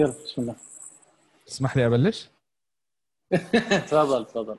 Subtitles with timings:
[0.00, 0.56] يلا بسم الله.
[1.46, 2.30] تسمح لي أبلش؟
[3.90, 4.56] تفضل تفضل.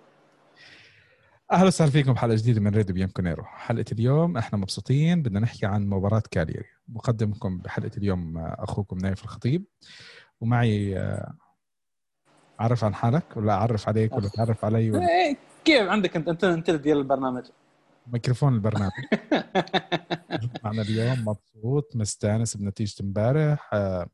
[1.51, 5.88] أهلا وسهلا فيكم بحلقة جديدة من راديو بيانكونيرو حلقة اليوم إحنا مبسوطين بدنا نحكي عن
[5.88, 6.65] مباراة كالياري.
[6.88, 9.65] مقدمكم بحلقة اليوم أخوكم نايف الخطيب.
[10.41, 11.34] ومعي آه،
[12.60, 16.44] عرف عن حالك ولا أعرف عليك ولا تعرف علي ولا؟ إيه، كيف عندك؟ أنت أنت
[16.44, 17.44] أنت ديال البرنامج.
[18.08, 18.92] ميكروفون البرنامج.
[20.64, 23.70] معنا اليوم مبسوط مستانس بنتيجة امبارح.
[23.73, 24.08] آه،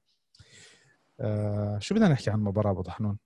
[1.20, 3.17] آه، شو بدنا نحكي عن المباراه أبو طحنون؟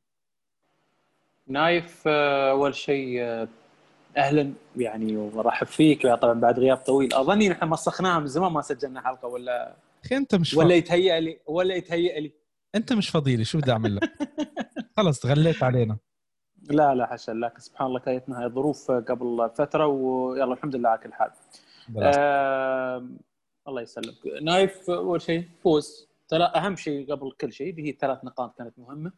[1.48, 3.48] نايف آه، أول شيء آه،
[4.17, 6.08] أهلا يعني ورحب فيك.
[6.08, 7.14] طبعا بعد غياب طويل.
[7.14, 11.40] أظني نحن مسخناها من زمان ما سجلنا حلقة ولا أخي أنت مش ولا يتهيأ لي
[11.45, 12.31] ولا يتهيأ لي.
[12.76, 14.12] أنت مش فضيلي شو بدي أعمل لك؟
[14.98, 15.98] خلص تغليت علينا.
[16.70, 21.00] لا لا حاشا لك سبحان الله كانتنا هاي ظروف قبل فترة ويلا الحمد لله على
[21.00, 21.31] كل حال.
[21.98, 23.05] آه
[23.67, 24.16] الله يسلمك.
[24.42, 26.11] نايف أول شيء فوز.
[26.31, 29.12] ترى أهم شيء قبل كل شيء اللي هي ثلاث نقاط كانت مهمة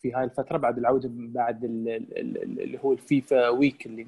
[0.00, 4.06] في هاي الفترة بعد العودة بعد ال- ال- ال- اللي هو الفيفا week اللي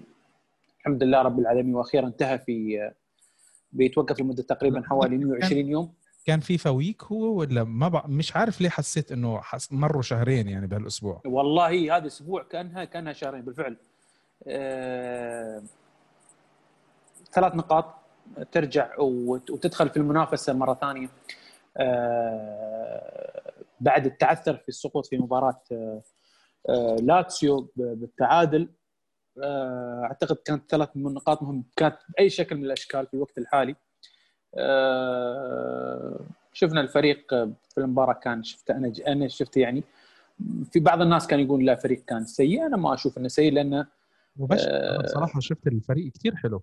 [0.80, 2.90] الحمد لله رب العالمين وأخيرا انتهى في
[3.72, 5.92] بيتوقف لمدة تقريبا حوالي 120 يوم.
[6.26, 8.06] كان فيفا week هو ولا ما بع...
[8.06, 9.72] مش عارف ليه حسيت إنه حس...
[9.72, 11.22] مروا شهرين يعني بهالأسبوع.
[11.26, 13.76] والله هذا أسبوع كانها كانها شهرين بالفعل.
[14.46, 15.62] آه،
[17.32, 17.94] ثلاث نقاط
[18.52, 21.08] ترجع وت- وتدخل في المنافسة مرة ثانية.
[23.80, 26.02] بعد التعثر في السقوط في مباراة آه،
[26.68, 28.68] آه، لاتسيو بالتعادل
[29.42, 33.76] آه، أعتقد كانت ثلاث من نقاط مهمه كانت بأي شكل من الأشكال في الوقت الحالي.
[34.54, 36.20] آه،
[36.52, 37.34] شفنا الفريق
[37.68, 39.82] في المباراة كان شفت أنا أنا شفت يعني.
[40.72, 42.66] في بعض الناس كان يقول لا الفريق كان سيء.
[42.66, 43.86] أنا ما أشوف إنه سيء لأنه
[44.38, 44.94] وبش آه.
[44.94, 46.62] أنا بصراحة شفت الفريق كثير حلو.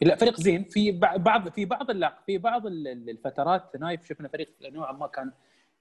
[0.00, 0.64] لا فريق زين.
[0.64, 4.92] في بع- بعض في بعض لا في بعض ال- ال- الفترات نايف شفنا فريق نوعا
[4.92, 5.32] ما كان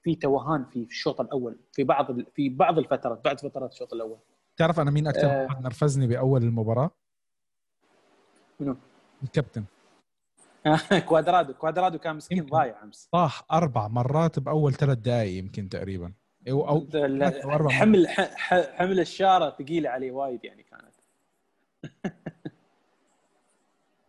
[0.04, 1.58] في توهان في الشوط الأول.
[1.74, 4.18] في بعض في بعض الفترات بعد فترات الشوط الأول.
[4.58, 5.44] تعرف أنا مين أكثر آه.
[5.44, 6.92] واحد نرفزني بأول المباراة؟
[8.59, 8.75] منو؟
[9.24, 9.64] الكابتن.
[11.09, 11.53] كوادرادو.
[11.53, 12.46] كوادرادو كان مسكين.
[12.46, 13.09] ضايع أمس.
[13.12, 16.14] طاح أربع مرات بأول ثلاث دقائق يمكن تقريبا.
[16.50, 16.88] أو أو
[17.70, 18.08] حمل
[18.78, 20.94] حمل الشارة ثقيلة عليه وايد يعني كانت.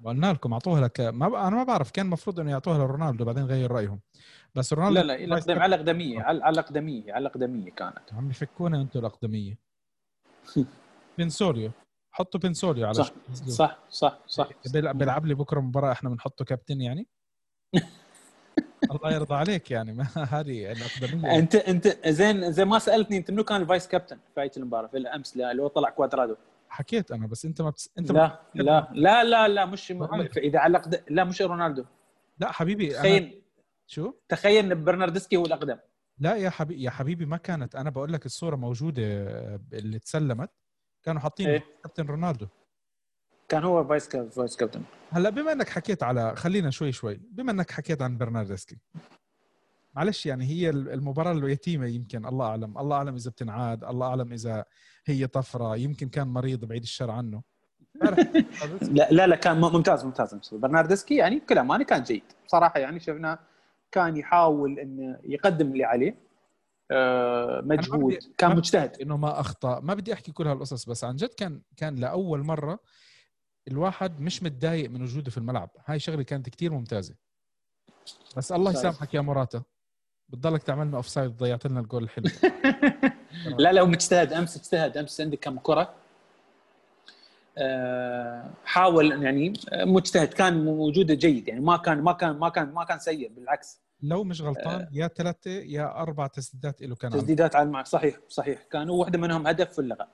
[0.09, 1.01] قلنا لكم أعطوها لك.
[1.01, 1.35] ما ب...
[1.35, 4.01] أنا ما بعرف كان المفروض إنه يعطوها لرونالدو بعدين غير رأيهم.
[4.55, 8.13] بس رونالدو لا لا الأقدم على الأقدمية على على الأقدمية على الأقدمية كانت.
[8.13, 9.59] عم يفكونا أنتم الأقدمية.
[11.19, 11.71] بنسوليو.
[12.13, 14.49] حطوا بنسوليو على صح شو- صح صح صح.
[14.93, 17.07] بيلعب, لي بكرة مباراة إحنا بنحطه كابتن يعني.
[18.93, 19.93] الله يرضى عليك يعني.
[19.93, 21.39] ما هذه الأقدمية.
[21.39, 24.87] انت انت زين زين ما سألتني أنت منو كان ال vice captain في هاي المباراة؟
[24.89, 26.37] في الأمس لا اللي هو طلع كوادرادو
[26.69, 27.91] حكيت أنا بس أنت ما بتس...
[27.99, 30.41] أنت لا لا لا لا لا مش رونالدو.
[30.41, 31.85] إذا على الأقد- لا مش رونالدو.
[32.39, 32.99] لا حبيبي أنا...
[32.99, 33.43] تخيل.
[33.87, 35.79] شو؟ تخيل إن برناردسكي هو الأقدم.
[36.19, 37.77] لا يا حبيبي يا حبيبي ما كانت.
[37.77, 39.03] أنا بقول لك الصورة موجودة
[39.73, 40.51] اللي تسلمت
[41.03, 41.65] كانوا حاطين إيه.
[41.83, 42.47] كابتن رونالدو.
[43.49, 44.83] كان هو vice vice captain.
[45.11, 47.15] هلأ بما إنك حكيت على خلينا شوي شوي.
[47.15, 48.79] بما إنك حكيت عن برناردسكي.
[49.99, 52.79] معلش يعني هي المباراة اليتيمة يمكن الله أعلم.
[52.79, 54.65] الله أعلم إذا بتنعاد الله أعلم إذا
[55.07, 57.43] هي طفرة يمكن كان مريض بعيد الشر عنه.
[58.99, 62.23] لا لا لا كان ممتاز ممتاز برناردسكي يعني بكل امانه كان جيد.
[62.47, 63.39] بصراحه يعني شفناه
[63.93, 66.29] كان يحاول انه يقدم اللي عليه.
[66.91, 68.19] آه، مجهود.
[68.39, 69.01] كان مجتهد.
[69.01, 69.81] إنه ما أخطأ.
[69.81, 72.79] ما بدي أحكي كل هالقصص بس عن جد كان كان لأول مرة
[73.69, 75.71] الواحد مش متضايق من وجوده في الملعب.
[75.87, 77.15] هاي شغلة كانت كتير ممتازة.
[78.37, 78.71] بس الله.
[78.71, 79.63] يسامحك يا موراتا.
[80.29, 82.25] بتضلك تعملنا offside ضيعت لنا الجول الحلو.
[83.59, 85.95] لا لا ومجتهد أمس اجتهد أمس عندك كم كرة.
[87.59, 92.73] آه، حاول يعني آه، مجتهد كان موجوده جيد يعني ما كان ما كان ما كان
[92.73, 93.81] ما كان سيء بالعكس.
[94.03, 98.63] لو مش غلطان يا ثلاثة يا أربع تسديدات له كان تسديدات على المع صحيح صحيح.
[98.63, 100.09] كان واحدة منهم هدف في اللغة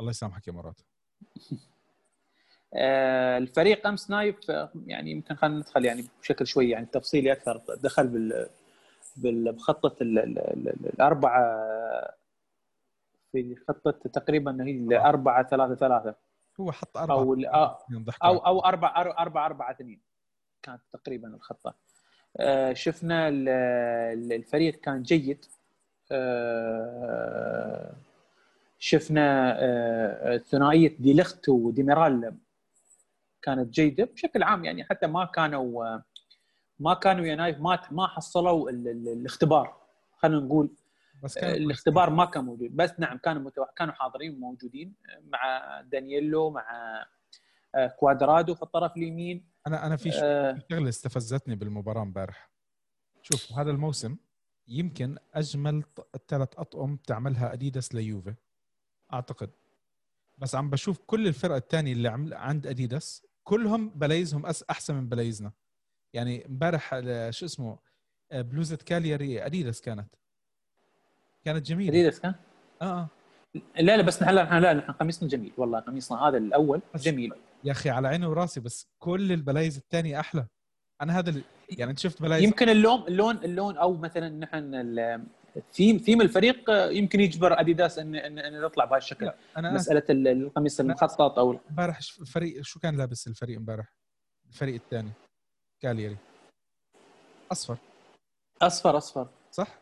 [0.00, 0.84] الله يسامحك يا موراتا
[2.74, 7.60] آه، الفريق أمس نايف آه، يعني يمكن خلينا ندخل يعني بشكل شوي يعني تفصيلي أكثر
[7.82, 8.48] دخل بال-
[9.16, 11.42] بخطة ال- ال- ال- ال- الأربعة
[13.32, 16.14] في خطة تقريبا هي الاربعه ثلاثة ثلاثة.
[16.60, 17.78] هو حط أربعة أو ال- آه،
[18.24, 20.00] أو أو أربع أربع أربعة اثنين.
[20.62, 21.74] كانت تقريبا الخطة.
[22.36, 23.48] آه، شفنا ال-
[24.18, 25.44] ال- الفريق كان جيد.
[26.12, 27.92] آه،
[28.78, 32.34] شفنا آه، ثنائية دي لخت وديميرال
[33.42, 36.02] كانت جيدة بشكل عام يعني حتى ما كانوا آه،
[36.82, 39.76] ما كانوا يا نايف ما ما حصلوا ال- ال- الاختبار.
[40.16, 40.70] خلينا نقول
[41.22, 42.76] بس كان الاختبار ما كان موجود.
[42.76, 43.64] بس نعم كانوا متو...
[43.76, 44.94] كانوا حاضرين وموجودين
[45.24, 46.64] مع دانييلو مع
[47.74, 49.48] آه، كوادرادو في الطرف اليمين.
[49.66, 52.50] أنا أنا في آه، في شغلة استفزتني بالمباراة امبارح.
[53.22, 54.16] شوف هذا الموسم
[54.68, 55.84] يمكن أجمل
[56.28, 58.34] ثلاث أطقم تعملها أديداس ليوفي
[59.12, 59.50] أعتقد.
[60.38, 65.52] بس عم بشوف كل الفرق الثانية اللي عم عند أديداس كلهم بلايزهم أحسن من بلايزنا.
[66.12, 67.00] يعني امبارح
[67.30, 67.78] شو اسمه
[68.32, 70.14] آه، بلوزة كالياري أديداس كانت.
[71.44, 71.90] كانت جميلة.
[71.90, 72.34] أديداس كان؟
[72.82, 73.08] آه آه.
[73.80, 75.52] لا لا بس نحن لا لا نحن قميصنا جميل.
[75.56, 77.32] والله قميصنا هذا الأول جميل.
[77.64, 80.46] يا أخي على عيني وراسي بس كل البلايز الثانية أحلى.
[81.02, 81.42] أنا هذا اللي
[81.78, 84.74] يعني أنت شفت بلايز؟ يمكن اللون اللون اللون أو مثلا نحن
[85.56, 90.80] ال theme theme الفريق يمكن يجبر أديداس إن إن, إن يطلع بهالشكل أنا مسألة القميص
[90.80, 93.92] المخطط أو امبارح الفريق شو كان لابس الفريق امبارح؟
[94.48, 95.10] الفريق الثاني.
[95.82, 96.16] كالياري.
[97.52, 97.76] أصفر.
[98.62, 99.28] أصفر أصفر.
[99.50, 99.78] صح؟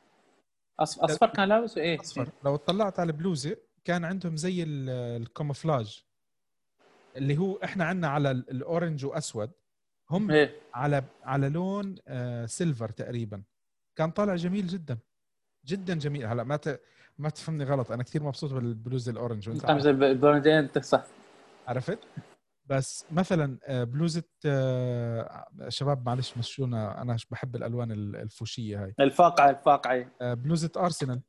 [0.79, 2.29] اصفر, أصفر كان لابس إيه؟ أصفر.
[2.44, 6.05] لو اطلعت على البلوزه كان عندهم زي ال camouflage
[7.17, 9.50] اللي هو إحنا عندنا على ال orange وأسود.
[10.11, 13.43] هم إيه؟ على على لون آه silver تقريبا.
[13.97, 14.99] كان طالع جميل جدا.
[15.67, 16.26] جدا جميل.
[16.26, 16.81] هلأ ما ت...
[17.19, 17.93] ما تفهمني غلط.
[17.93, 19.49] أنا كثير مبسوط بالبلوز ال orange.
[19.49, 19.87] وأنت عارف.
[20.47, 21.05] أنت صح.
[21.69, 21.99] عرفت؟
[22.67, 28.95] بس مثلا آه، بلوزة آه، شباب معلش مشوها أنا بحب الألوان الفوشية هاي.
[29.01, 31.23] الفاقعة الفاقعة آه، بلوزة أرسنال.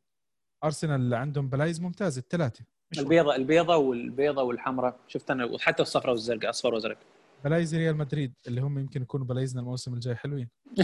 [0.64, 2.66] أرسنال عندهم بلايز ممتازه الثلاثة.
[3.00, 5.00] البيضة البيضة والبيضة والحمراء.
[5.08, 6.98] شفت أنا وحتى الصفراء والزرقاء اصفر وازرق
[7.44, 10.50] بلايز ريال مدريد اللي هم يمكن يكونوا بلايزنا الموسم الجاي حلوين.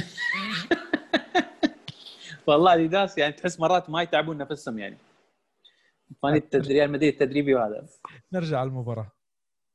[2.47, 4.97] والله اديداس يعني تحس مرات ما يتعبون نفسهم يعني.
[6.23, 7.87] فاني ريال مدريد التدريبي وهذا.
[8.33, 9.11] نرجع على المباراة.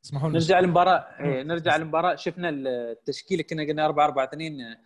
[0.05, 1.07] اسمحوا لي نرجع للمباراة.
[1.21, 2.15] إيه نرجع للمباراة.
[2.15, 3.43] شفنا التشكيلة.
[3.43, 4.77] كنا قلنا 4 4 2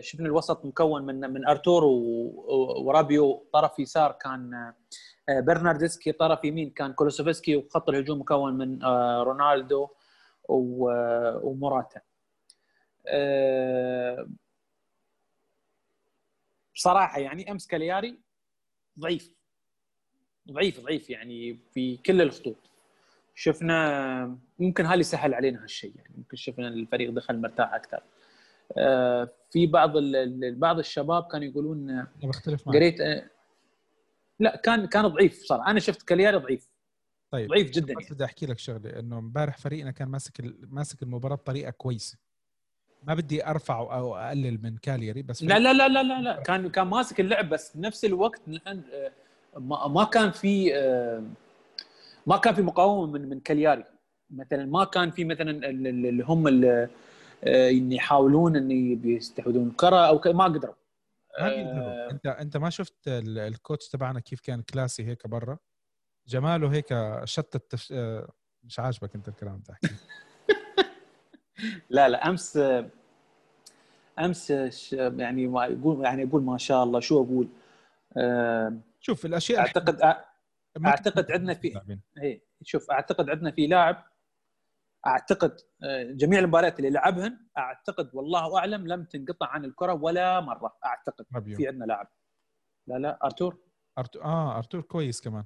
[0.00, 3.46] شفنا الوسط مكون من من أرتور ورابيو.
[3.52, 4.54] طرف يسار كان
[5.28, 6.12] آه، برناردسكي.
[6.12, 7.56] طرف يمين كان كولوسوفسكي.
[7.56, 9.88] وخط الهجوم مكون من آه، رونالدو
[10.48, 12.00] وموراتا
[16.74, 18.18] بصراحة يعني أمس كالياري
[18.98, 19.30] ضعيف.
[20.52, 22.56] ضعيف ضعيف يعني في كل الخطوط.
[23.38, 28.02] شفنا ممكن هالي سهل علينا هالشيء يعني ممكن شفنا الفريق دخل مرتاح أكثر.
[28.78, 29.92] آه، في بعض
[30.40, 32.76] بعض الشباب كانوا يقولون بختلف معك.
[32.76, 33.30] قريت آه،
[34.40, 35.70] لا كان كان ضعيف صراحة.
[35.70, 36.68] أنا شفت كالياري ضعيف.
[37.30, 38.14] طيب ضعيف جدا بس يعني.
[38.14, 40.32] بدي أحكي لك شغلة إنه امبارح فريقنا كان ماسك
[40.70, 42.18] ماسك المباراة بطريقة كويسة.
[43.02, 46.42] ما بدي أرفع أو أقلل من كالياري بس لا لا لا لا لا, لا.
[46.46, 49.12] كان كان ماسك اللعب بس بنفس الوقت آه،
[49.88, 50.72] ما كان في
[52.26, 53.84] ما كان في مقاومة من من كالياري.
[54.30, 56.88] مثلا ما كان في مثلا اللي هم اللي
[57.44, 60.74] آه، يحاولون إن بيستحوذون الكره أو ما قدروا.
[61.40, 65.58] ما بيقدروا انت أنت ما شفت الكوتش تبعنا كيف كان كلاسي هيك برا؟
[66.26, 66.94] جماله هيك
[67.24, 67.92] شتت.
[67.92, 68.32] آه،
[68.64, 69.88] مش عاجبك أنت الكلام تحكي
[71.90, 72.58] لا لا أمس
[74.18, 74.50] أمس
[74.92, 77.48] يعني يقول يعني أقول ما شاء الله شو أقول.
[78.16, 80.00] آه، شوف الأشياء أعتقد
[80.84, 81.80] أعتقد عندنا في
[82.22, 84.04] اي شوف أعتقد عندنا في لاعب
[85.06, 90.76] أعتقد آه، جميع المباريات اللي لعبهن أعتقد والله أعلم لم تنقطع عن الكرة ولا مرة
[90.84, 91.56] أعتقد رابيو.
[91.56, 92.08] في عندنا لاعب.
[92.86, 93.58] لا لا أرتور.
[93.98, 95.44] ارتور آه أرتور كويس كمان.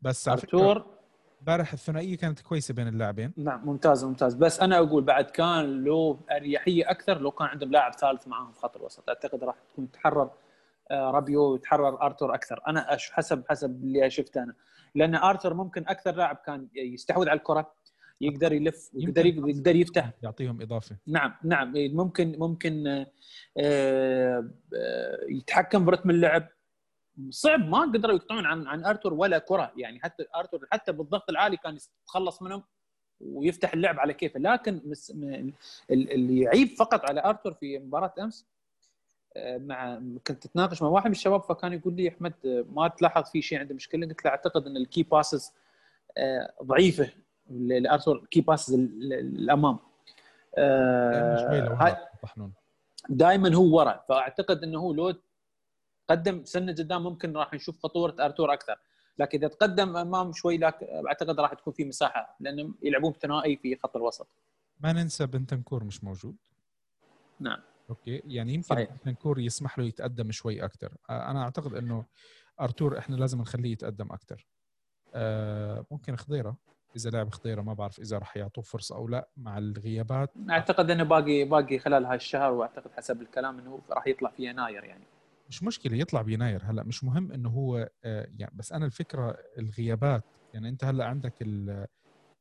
[0.00, 0.98] بس أرتور.
[1.40, 3.32] امبارح الثنائية كانت كويسة بين اللاعبين.
[3.36, 4.34] نعم ممتاز ممتاز.
[4.34, 8.60] بس أنا أقول بعد كان له أريحية أكثر لو كان عندهم لاعب ثالث معاهم في
[8.60, 10.30] خط الوسط أعتقد راح تكون تحرر
[10.92, 12.60] رابيو ويتحرر ارتور أكثر.
[12.68, 14.54] أنا حسب حسب اللي شفته أنا.
[14.94, 17.74] لأن ارتور ممكن أكثر لاعب كان يستحوذ على الكرة
[18.20, 20.10] يقدر يلف يقدر يقدر يفتح.
[20.22, 20.96] يعطيهم إضافة.
[21.06, 21.72] نعم نعم.
[21.76, 23.06] ممكن ممكن آه،
[23.58, 26.48] آه، يتحكم برتم اللعب.
[27.30, 29.72] صعب ما قدروا يقطعون عن عن ارتور ولا كرة.
[29.76, 32.62] يعني حتى ارتور حتى بالضغط العالي كان يتخلص منهم
[33.20, 34.40] ويفتح اللعب على كيفه.
[34.40, 34.80] لكن
[35.90, 38.46] اللي يعيب فقط على ارتور في مباراة أمس
[39.58, 43.58] مع كنت اتناقش مع واحد من الشباب فكان يقول لي أحمد ما تلاحظ في شيء
[43.58, 45.52] عنده مشكلة؟ قلت له أعتقد إن ال key passes
[46.18, 47.10] آه، ضعيفة
[47.50, 49.78] لأرتور key passes الأمام.
[53.08, 54.04] دائما هو ورا.
[54.08, 55.14] فأعتقد إنه هو لو
[56.10, 58.76] قدم سنة قدام ممكن راح نشوف خطورة أرتور أكثر.
[59.18, 63.76] لكن إذا تقدم أمام شوي لكن أعتقد راح تكون في مساحة لأنهم يلعبون ثنائي في
[63.76, 64.28] خط الوسط.
[64.80, 66.36] ما ننسى بنتانكور مش موجود.
[67.40, 67.60] نعم.
[67.90, 68.22] أوكي.
[68.26, 68.90] يعني يمكن صحيح.
[68.90, 72.04] بنتنكور يسمح له يتقدم شوي أكثر أنا أعتقد إنه
[72.60, 74.46] أرتور إحنا لازم نخليه يتقدم أكثر
[75.14, 76.56] آه ممكن خضيرة.
[76.96, 80.30] إذا لعب خضيرة ما بعرف إذا راح يعطوه فرصة أو لا مع الغيابات.
[80.50, 84.84] أعتقد إنه باقي باقي خلال هاي الشهر وأعتقد حسب الكلام إنه راح يطلع في يناير
[84.84, 85.04] يعني.
[85.48, 86.82] مش مشكلة يطلع بيناير هلأ.
[86.82, 90.24] مش مهم إنه هو آه يعني بس أنا الفكرة الغيابات.
[90.54, 91.86] يعني أنت هلأ عندك ال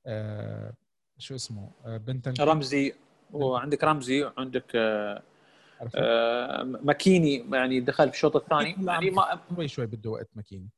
[0.05, 0.73] آه
[1.17, 2.93] شو اسمه؟ آه بنتن رمزي.
[3.33, 5.23] وعندك رمزي وعندك؟ آه،
[6.63, 8.75] ماكيني يعني دخل في الشوط الثاني.
[8.88, 10.69] يعني ما شوي شوي بده وقت ماكيني.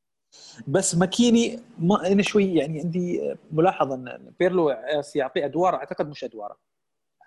[0.68, 4.70] بس ماكيني ما أنا شوي يعني عندي ملاحظة إن بيرلو
[5.14, 6.56] يعطي ادوار أعتقد مش أدواره.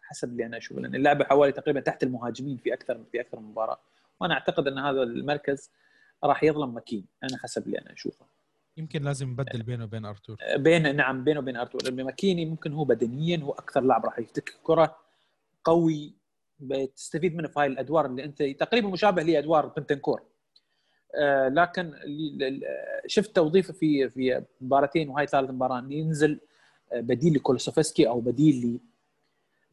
[0.04, 3.46] حسب اللي أنا أشوفه لأن اللعبة حوالي تقريبا تحت المهاجمين في أكثر في أكثر من
[3.46, 3.80] مباراة.
[4.20, 5.72] وأنا أعتقد إن هذا المركز
[6.24, 8.26] راح يظلم ماكين أنا حسب اللي أنا أشوفه.
[8.78, 10.38] يمكن لازم نبدل بينه وبين أرتور.
[10.56, 14.96] بين نعم بينه وبين أرتور ماكيني ممكن هو بدنيا هو أكثر لاعب راح يفتك كرة
[15.64, 16.14] قوي
[16.60, 20.22] بتستفيد منه في هاي الأدوار اللي أنت تقريبا مشابه لادوار بنتنكور.
[21.16, 21.94] آه لكن
[23.08, 26.40] شفت توظيفه في في مباراتين وهاي ثالث مباراه انه ينزل
[26.94, 28.80] آه، بديل لكولوسوفسكي أو بديل ل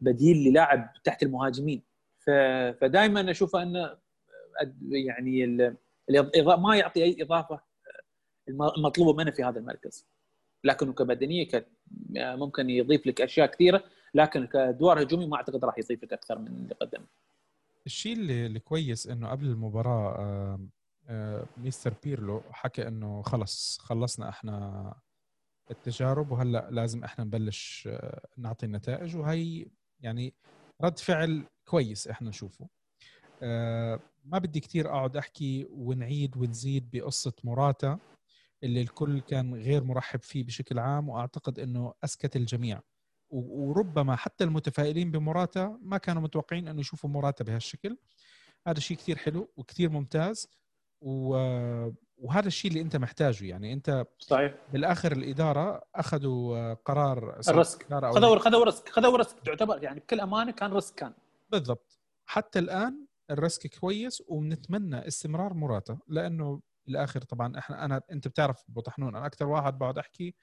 [0.00, 1.82] بديل للاعب تحت المهاجمين.
[2.80, 3.96] فدائما أشوفه انه
[4.90, 5.46] يعني
[6.58, 7.60] ما يعطي أي إضافة
[8.48, 10.06] المطلوبة منه في هذا المركز.
[10.64, 11.48] لكنه كبدنيه
[12.16, 13.84] ممكن يضيف لك أشياء كثيرة.
[14.14, 17.06] لكن كادوار هجومي ما أعتقد راح يضيف لك أكثر من اللي قدمه
[17.86, 20.60] الشيء اللي, كويس إنه قبل المباراة آه،
[21.08, 24.94] آه، مستر بيرلو حكى إنه خلص خلصنا إحنا
[25.70, 29.66] التجارب وهلأ لازم إحنا نبلش آه، نعطي النتائج وهي
[30.00, 30.34] يعني
[30.82, 32.68] رد فعل كويس إحنا نشوفه.
[34.24, 37.98] ما بدي كثير أقعد أحكي ونعيد ونزيد بقصة موراتا
[38.62, 42.80] اللي الكل كان غير مرحب فيه بشكل عام وأعتقد إنه أسكت الجميع.
[43.30, 47.96] وربما حتى المتفائلين بموراتا ما كانوا متوقعين انه يشوفوا موراتا بهالشكل.
[48.66, 50.48] هذا شيء كثير حلو وكثير ممتاز.
[51.00, 53.44] وهذا الشيء اللي أنت محتاجه.
[53.44, 54.54] يعني أنت صحيح.
[54.72, 57.82] بالآخر الإدارة أخذوا قرار ال risk.
[57.92, 58.88] خذوا خذوا risk.
[58.88, 59.40] خذوا risk.
[59.40, 61.12] تعتبر يعني بكل أمانة كان risk كان.
[61.50, 61.98] بالضبط.
[62.26, 68.64] حتى الآن ال risk كويس ونتمنى استمرار موراتا لأنه بالآخر طبعا إحنا أنا أنت بتعرف
[68.68, 70.34] أبو طحنون أنا أكثر واحد بقعد أحكي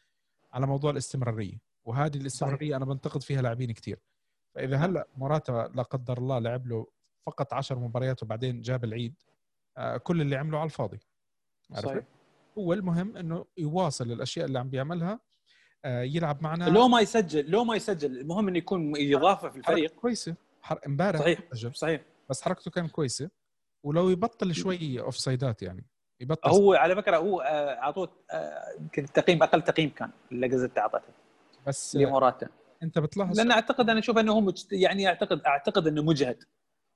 [0.53, 1.67] على موضوع الاستمرارية.
[1.88, 4.00] وهذه الاستمراريه أنا بنتقد فيها لاعبين كثير
[4.56, 6.88] فإذا هلأ موراتا لا قدر الله لعب له
[7.25, 9.15] فقط 10 مباريات وبعدين جاب العيد
[9.77, 11.00] آه، كل اللي عمله على الفاضي.
[11.72, 12.06] عرفت؟
[12.58, 15.20] هو المهم إنه يواصل الأشياء اللي عم بيعملها
[15.86, 16.65] آه، يلعب معنا.
[16.65, 19.96] لو ما يسجل لو ما يسجل المهم إنه يكون إضافة في الفريق.
[19.96, 20.36] كويسة.
[20.88, 21.39] إمبارح صحيح
[21.74, 22.01] صحيح.
[22.29, 23.29] بس حركته كانت كويسة.
[23.84, 25.86] ولو يبطل شوي offside ات يعني.
[26.22, 28.10] يبطل هو على فكرة هو آه، أعطوه
[28.79, 31.26] يمكن التقييم أقل تقييم كان اللي جازيتا اعطته
[31.68, 32.48] بس لموراتا.
[32.84, 34.74] انت بتلاحظ لأن أعتقد أنا أشوف أنه هو مجت...
[34.74, 36.44] يعني اعتقد أعتقد أنه مجهد.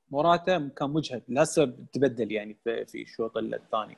[0.10, 3.98] موراتا كان مجهد لهسه تبدل يعني في, في الشوط الثاني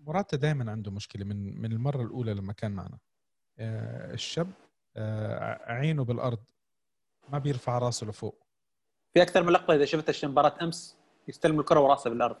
[0.00, 2.98] موراتا دائما عنده مشكلة من من المرة الأولى لما كان معنا.
[3.58, 4.50] آه الشاب
[4.96, 6.44] آه عينه بالأرض
[7.28, 8.46] ما بيرفع راسه لفوق.
[9.14, 10.96] في أكثر من لقطة إذا شفتها مباراة أمس
[11.28, 12.36] يستلم الكرة وراسه بالأرض.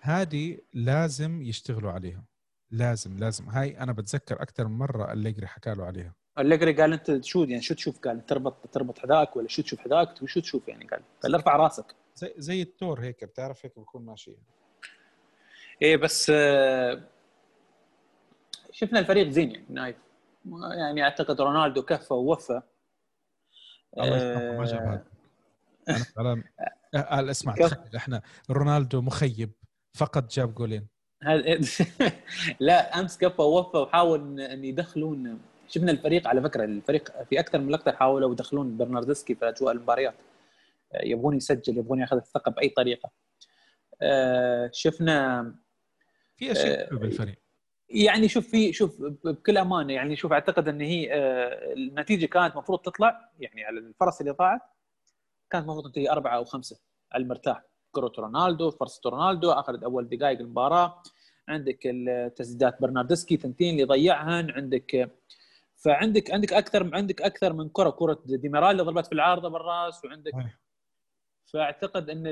[0.00, 2.24] هذه لازم يشتغلوا عليها.
[2.70, 3.48] لازم لازم.
[3.48, 6.14] هاي أنا بتذكر أكثر من مرة أليجري حكى له عليها.
[6.38, 10.26] أليجري قال أنت شو يعني شو تشوف؟ قال تربط تربط حذاك ولا شو تشوف حذاك؟
[10.26, 11.94] شو تشوف يعني؟ قال قال ارفع راسك.
[12.14, 14.36] زي زي التور هيك بتعرف هيك بكون ماشي.
[15.82, 17.02] إيه بس آه،
[18.72, 19.96] شفنا الفريق زين يعني نايف.
[20.78, 22.62] يعني أعتقد رونالدو كفى ووفى.
[23.98, 25.04] الله ما جاب هذا.
[26.18, 26.44] أنا
[27.10, 29.52] قال اسمع تخيل إحنا رونالدو مخيب
[29.94, 30.86] فقط جاب جولين.
[32.60, 37.70] لا أمس كفى ووفى وحاول إن يدخلون شفنا الفريق على فكرة الفريق في أكثر من
[37.70, 40.14] لقطة حاولوا يدخلون برناردسكي في أجواء المباريات.
[41.02, 43.10] يبغون يسجل يبغون ياخذ الثقه بأي طريقة.
[44.02, 45.54] آه، شفنا
[46.36, 47.38] في أشياء بالفريق.
[47.88, 52.78] يعني شوف في شوف بكل أمانة يعني شوف أعتقد إن هي آه، النتيجة كانت المفروض
[52.78, 54.60] تطلع يعني على الفرص اللي ضاعت
[55.50, 56.80] كانت المفروض تنتهي أربعة أو خمسة
[57.12, 57.62] على المرتاح.
[57.92, 61.02] كره رونالدو فرصة رونالدو اخر أول دقائق المباراة.
[61.48, 64.50] عندك التسديدات برناردسكي ثنتين اللي ضيعهن.
[64.50, 65.10] عندك
[65.84, 70.32] فعندك عندك أكثر عندك أكثر من كرة كرة ديميرال اللي ضربت في العارضة بالرأس وعندك
[71.46, 72.26] فأعتقد إن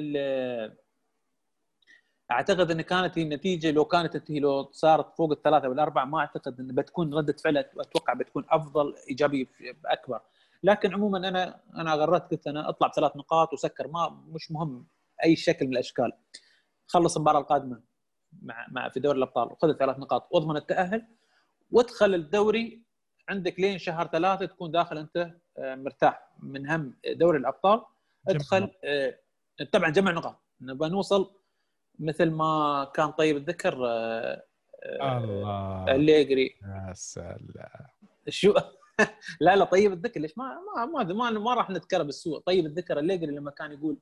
[2.31, 6.61] أعتقد إن كانت هي النتيجة لو كانت هي لو صارت فوق الثلاثة والأربعة ما أعتقد
[6.61, 9.47] إن بتكون ردة فعل أتوقع بتكون أفضل إيجابية
[9.87, 10.21] اكبر
[10.63, 14.87] لكن عموما أنا أنا غردت قلت أنا أطلع بثلاث نقاط وسكر ما مش مهم
[15.25, 16.13] أي شكل من الأشكال.
[16.87, 17.81] خلص المباراة القادمة
[18.43, 21.07] مع مع في دوري الأبطال وخذ ثلاث نقاط واضمن التأهل
[21.71, 22.88] وادخل الدوري
[23.29, 27.83] عندك لين شهر ثلاثة تكون داخل أنت آه، مرتاح من هم دوري الأبطال
[28.29, 29.19] ادخل آه،
[29.73, 30.41] طبعا جمع نقاط.
[30.61, 31.31] نبغى نوصل
[31.99, 34.43] مثل ما كان طيب الذكر آه،
[35.19, 35.95] الله.
[35.95, 37.39] الليجري يا سلام.
[38.29, 38.55] شو؟
[39.41, 40.21] لا لا طيب الذكر.
[40.21, 42.39] ليش؟ ما ما ما ما, ما راح نتكرر بالسوء.
[42.39, 43.99] طيب الذكر الليجري لما كان يقول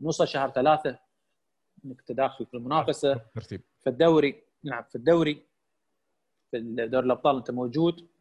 [0.00, 0.98] نوصل شهر ثلاثة
[1.84, 3.20] إنك تداخل في المنافسة
[3.80, 4.42] في الدوري.
[4.64, 5.46] نعم في الدوري
[6.50, 8.13] في دوري الأبطال أنت موجود.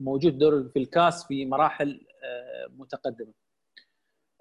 [0.00, 3.32] موجود دور في الكاس في مراحل آه، متقدمة.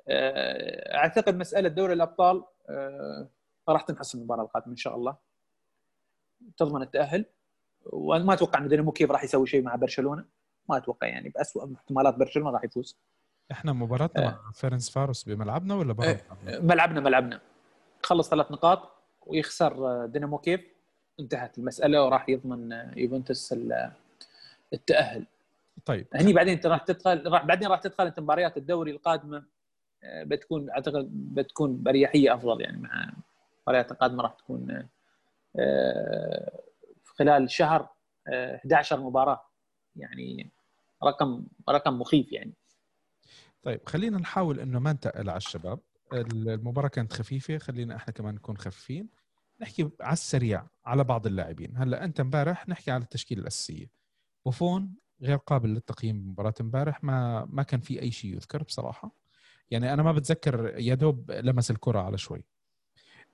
[0.07, 3.27] آه، أعتقد مسألة دوري الأبطال آه،
[3.69, 5.17] راح تنحسم المباراة القادمة إن شاء الله.
[6.57, 7.25] تضمن التأهل.
[7.85, 10.25] وما أتوقع إن دينامو كيف راح يسوي شيء مع برشلونة.
[10.69, 12.97] ما أتوقع يعني باسوء احتمالات برشلونة راح يفوز.
[13.51, 17.41] إحنا مباراتنا مع فيرنس فاروس بملعبنا ولا برا ملعبنا؟ ملعبنا ملعبنا.
[18.03, 20.61] خلص ثلاث نقاط ويخسر دينامو كيف.
[21.19, 23.55] انتهت المسألة وراح يضمن يوفنتوس
[24.73, 25.25] التأهل.
[25.85, 26.07] طيب.
[26.13, 29.43] هني بعدين انت راح تدخل راح بعدين راح تدخل أنت مباريات الدوري القادمة
[30.03, 33.13] بتكون أعتقد بتكون بريحية أفضل يعني مع
[33.57, 34.87] المباريات القادمة راح تكون
[35.59, 36.61] آه،
[37.05, 37.89] خلال شهر
[38.29, 39.45] 11 مباراة.
[39.95, 40.49] يعني
[41.03, 42.53] رقم رقم مخيف يعني.
[43.63, 45.79] طيب خلينا نحاول إنه ما ننتقل على الشباب.
[46.13, 49.09] المباراة كانت خفيفة خلينا إحنا كمان نكون خفيفين.
[49.61, 51.77] نحكي على السريع على بعض اللاعبين.
[51.77, 53.91] هلأ أنت إمبارح نحكي على التشكيلة الأساسية.
[54.45, 59.11] بوفون غير قابل للتقييم بمباراة امبارح ما ما كان في أي شيء يذكر بصراحة.
[59.71, 62.43] يعني أنا ما بتذكر يا دوب لمس الكرة على شوي.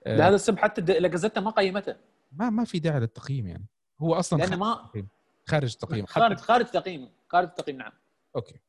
[0.05, 1.95] آه، السبب حتى لاجازتا ما قيمته
[2.31, 3.65] ما ما في داعي للتقييم يعني.
[3.99, 4.89] هو أصلا لأنه ما
[5.45, 6.05] خارج التقييم.
[6.05, 7.91] خارج خارج التقييم خارج التقييم نعم.
[8.35, 8.59] okay.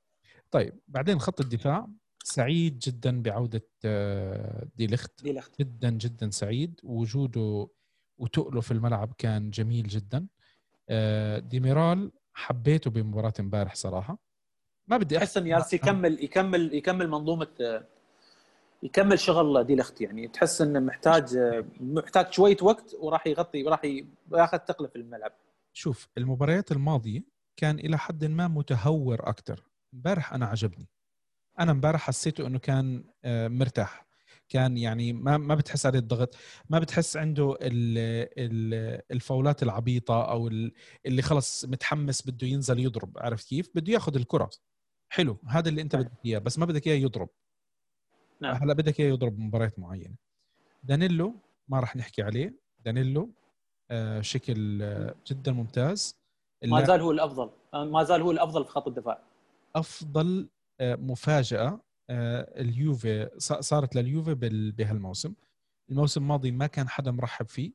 [0.51, 1.89] طيب بعدين خط الدفاع
[2.25, 6.81] سعيد جدا بعودة آه، دي ليخت دي ليخت جدا جدا سعيد.
[6.83, 7.69] وجوده
[8.19, 10.27] وتقله في الملعب كان جميل جدا.
[10.89, 14.19] آه، ديميرال حبيته بمباراة امبارح صراحة.
[14.89, 17.83] ما بدي احس ان يالس يكمل يكمل يكمل منظومة
[18.83, 20.29] يكمل شغل دي لخت يعني.
[20.29, 21.39] تحس إنه محتاج
[21.81, 23.81] محتاج شوية وقت وراح يغطي وراح
[24.33, 25.33] ياخذ ثقله في الملعب.
[25.73, 27.23] شوف المباريات الماضية
[27.57, 30.89] كان إلى حد ما متهور أكثر امبارح أنا عجبني.
[31.61, 34.07] أنا امبارح حسيته إنه كان آه، مرتاح.
[34.53, 36.37] كان يعني ما ما بتحس عليه الضغط
[36.71, 37.57] ما بتحس عنده
[39.11, 40.49] الفاولات العبيطة أو
[41.07, 44.51] اللي خلص متحمس بده ينزل يضرب عرفت كيف؟ بده ياخذ الكرة.
[45.09, 46.05] حلو هذا اللي أنت نعم.
[46.05, 47.29] بدك إياه بس ما بدك إياه يضرب.
[48.41, 48.55] نعم.
[48.57, 50.15] هلا بدك إياه يضرب مباريات معينة.
[50.83, 51.35] دانيلو
[51.69, 52.55] ما راح نحكي عليه.
[52.85, 53.35] دانيلو
[53.91, 56.17] آه شكل آه جدا ممتاز.
[56.65, 59.23] ما زال هو الأفضل ما زال هو الأفضل في خط الدفاع.
[59.77, 60.49] أفضل
[60.81, 61.67] آه مفاجأة.
[61.67, 64.35] آه، اليوفي صارت لليوفي
[64.79, 65.35] بهالموسم.
[65.91, 67.73] الموسم الماضي ما كان حدا مرحب فيه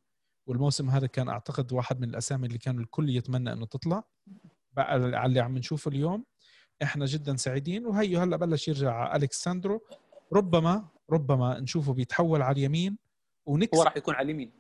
[0.48, 4.04] والموسم هذا كان أعتقد واحد من الأسامي اللي كان الكل يتمنى إنه تطلع.
[4.78, 6.26] على اللي عم نشوفه اليوم
[6.84, 7.86] إحنا جدا سعيدين.
[7.86, 9.82] وهيو هلأ بلش يرجع الكساندرو
[10.34, 12.98] ربما ربما نشوفه بيتحول على اليمين.
[13.46, 14.52] ونكسب هو راح يكون على اليمين.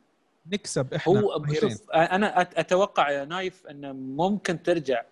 [0.45, 5.03] نكسب إحنا هو شوف أنا أتوقع يا نايف إنه ممكن ترجع.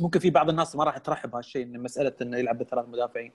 [0.00, 3.32] ممكن في بعض الناس ما راح ترحب هالشيء إن مسألة إنه يلعب بثلاث مدافعين.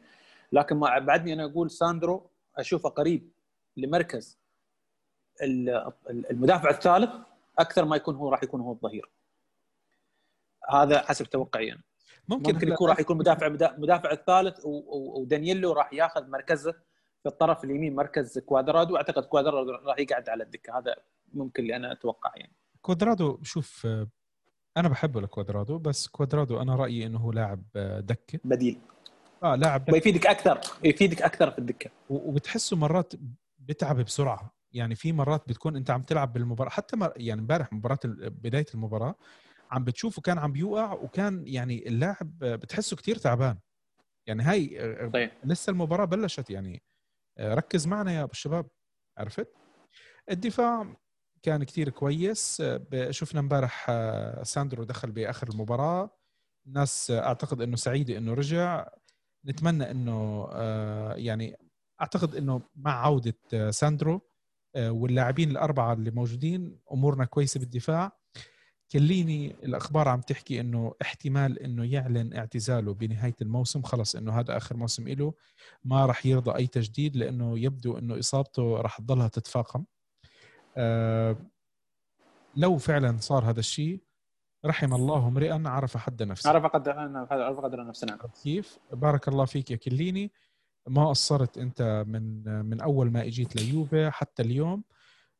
[0.51, 3.31] لكن ما بعدني أنا أقول ساندرو أشوفه قريب
[3.77, 4.39] لمركز
[6.31, 7.09] المدافع الثالث
[7.59, 9.09] أكثر ما يكون هو راح يكون هو الظهير.
[10.69, 11.81] هذا حسب توقعي أنا.
[12.27, 16.71] ممكن, ممكن يكون راح يكون مدافع مدافع الثالث ودانييلو راح ياخذ مركزه
[17.23, 18.97] في الطرف اليمين مركز كوادرادو.
[18.97, 20.77] أعتقد كوادرادو راح يقعد على الدكة.
[20.77, 20.95] هذا
[21.33, 22.53] ممكن اللي أنا أتوقع يعني.
[22.81, 23.87] كوادرادو شوف
[24.77, 27.63] أنا بحبه لكوادرادو بس كوادرادو أنا رأيي إنه هو لاعب
[27.99, 28.39] دكة.
[28.43, 28.79] بديل.
[29.43, 29.93] آه لاعب.
[29.93, 31.89] ويفيدك أكثر يفيدك أكثر في الدكة.
[32.09, 33.13] وبتحسه مرات
[33.59, 34.55] بتعب بسرعة.
[34.71, 37.13] يعني في مرات بتكون أنت عم تلعب بالمباراة حتى مر...
[37.17, 39.15] يعني امبارح مباراة بداية المباراة
[39.71, 43.57] عم بتشوفه كان عم بيوقع وكان يعني اللاعب بتحسه كتير تعبان.
[44.27, 44.67] يعني هاي
[45.13, 45.31] طيب.
[45.43, 46.83] لسه المباراة بلشت يعني.
[47.39, 48.67] ركز معنا يا أبو الشباب.
[49.17, 49.47] عرفت؟
[50.31, 50.95] الدفاع
[51.43, 52.63] كان كتير كويس.
[53.09, 53.91] شفنا امبارح
[54.43, 56.17] ساندرو دخل بآخر المباراة.
[56.67, 58.87] الناس أعتقد إنه سعيدة إنه رجع.
[59.47, 61.55] نتمنى إنه آه، يعني
[62.01, 64.21] أعتقد إنه مع عودة آه، ساندرو
[64.75, 68.11] آه، واللاعبين الأربعة اللي موجودين أمورنا كويسة بالدفاع.
[68.91, 73.81] كليني الأخبار عم تحكي إنه احتمال إنه يعلن اعتزاله بنهاية الموسم.
[73.81, 75.33] خلص إنه هذا آخر موسم له
[75.83, 79.85] ما راح يرضى أي تجديد لإنه يبدو إنه إصابته راح تضلها تتفاقم.
[82.55, 84.04] لو فعلا صار هذا الشيء
[84.65, 86.49] رحم الله امرئا عرف حد نفسه.
[86.49, 86.91] عرف قدر
[87.31, 88.17] عرف قدر نفسه نعم.
[88.43, 90.31] كيف؟ بارك الله فيك يا كليني.
[90.87, 94.83] ما قصرت أنت من من أول ما إجيت ليوفي حتى اليوم؟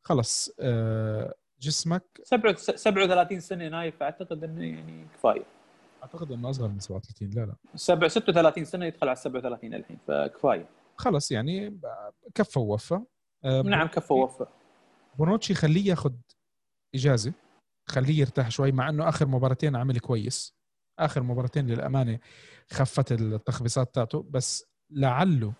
[0.01, 5.43] خلص آه، جسمك؟ 37 سنة نايف أعتقد إنه يعني كفاية.
[6.03, 7.55] أعتقد إنه أصغر من 37 لا لا.
[7.75, 10.65] 36 سنة يدخل على 37 الحين فكفاية.
[10.97, 11.79] خلص يعني
[12.35, 12.99] كفى ووفى
[13.45, 14.45] آه، نعم كفى ووفى
[15.17, 16.13] بونوتشي خليه ياخذ
[16.95, 17.33] إجازة.
[17.85, 20.55] خليه يرتاح شوي مع إنه آخر مباراتين عمل كويس.
[20.99, 22.19] آخر مباراتين للأمانة
[22.71, 24.25] خفت التخبيصات تاعته.
[24.29, 25.53] بس لعله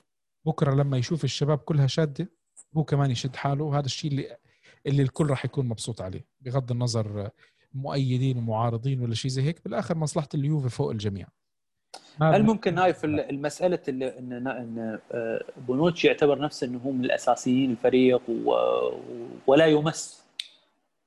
[0.46, 2.32] بكرة لما يشوف الشباب كلها شادة
[2.78, 3.64] هو كمان يشد حاله.
[3.64, 4.38] وهذا الشيء اللي
[4.86, 7.30] اللي الكل راح يكون مبسوط عليه بغض النظر
[7.74, 9.64] مؤيدين ومعارضين ولا شيء زي هيك.
[9.64, 11.28] بالآخر مصلحة اليوفي فوق الجميع.
[12.22, 17.06] هل ممكن هاي في المسألة اللي ان ان آه، بونوتشي يعتبر نفسه إنه هو من
[17.06, 18.22] الأساسيين الفريق
[19.48, 20.25] ولا يمس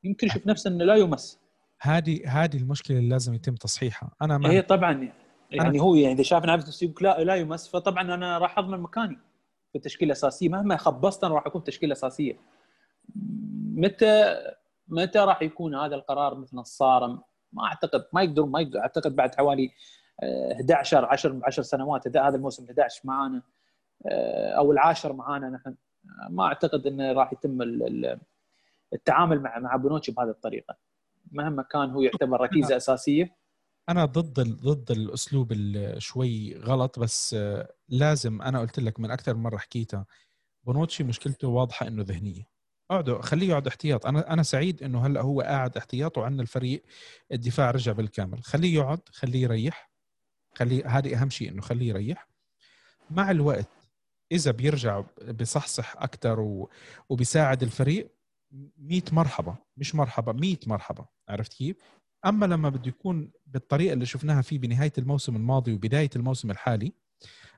[0.08, 1.38] يمكن يشوف نفسه إنه لا يمس.
[1.80, 4.10] هذه هذه المشكلة اللي لازم يتم تصحيحها.
[4.22, 5.10] أنا ما هي طبعا.
[5.50, 5.80] يعني أنا...
[5.80, 9.18] هو يعني إذا شاف نفسه يقول لا لا يمس فطبعا أنا راح أضمن مكاني
[9.72, 10.48] في التشكيلة الأساسية.
[10.48, 12.40] مهما خبصت أنا راح أكون تشكيله اساسيه
[13.74, 14.36] متى
[14.88, 17.20] متى راح يكون هذا القرار مثلا صارم
[17.52, 18.04] ما أعتقد.
[18.12, 18.80] ما يقدر ما يقدر.
[18.80, 19.70] أعتقد بعد حوالي
[20.60, 23.42] 11 10 10 سنوات هذا الموسم 11 معانا
[24.06, 25.74] آه، أو العاشر معانا نحن.
[26.30, 27.62] ما أعتقد إنه راح يتم
[28.92, 30.76] التعامل مع مع بونوتشي بهذه الطريقة.
[31.32, 33.36] مهما كان هو يعتبر ركيزة أساسية.
[33.88, 35.52] أنا ضد ضد الأسلوب
[35.98, 40.06] شوي غلط بس آه، لازم أنا قلت لك من أكثر من مرة حكيتها
[40.64, 42.48] بونوتشي مشكلته واضحة إنه ذهنية.
[42.90, 44.06] اقعدوا خليه يقعد احتياط.
[44.06, 46.82] أنا أنا سعيد إنه هلأ هو قاعد احتياط وعندنا الفريق
[47.32, 48.42] الدفاع رجع بالكامل.
[48.42, 49.90] خليه يقعد خليه يريح.
[50.54, 52.28] خليه هذه أهم شيء إنه خليه يريح.
[53.10, 53.68] مع الوقت
[54.32, 55.04] إذا بيرجع
[55.40, 56.70] بصحصح أكثر و...
[57.08, 58.17] وبيساعد الفريق
[58.50, 61.76] 100 مرحبا مش مرحبا 100 مرحبا عرفت كيف؟
[62.26, 66.92] أما لما بده يكون بالطريقة اللي شفناها فيه بنهاية الموسم الماضي وبداية الموسم الحالي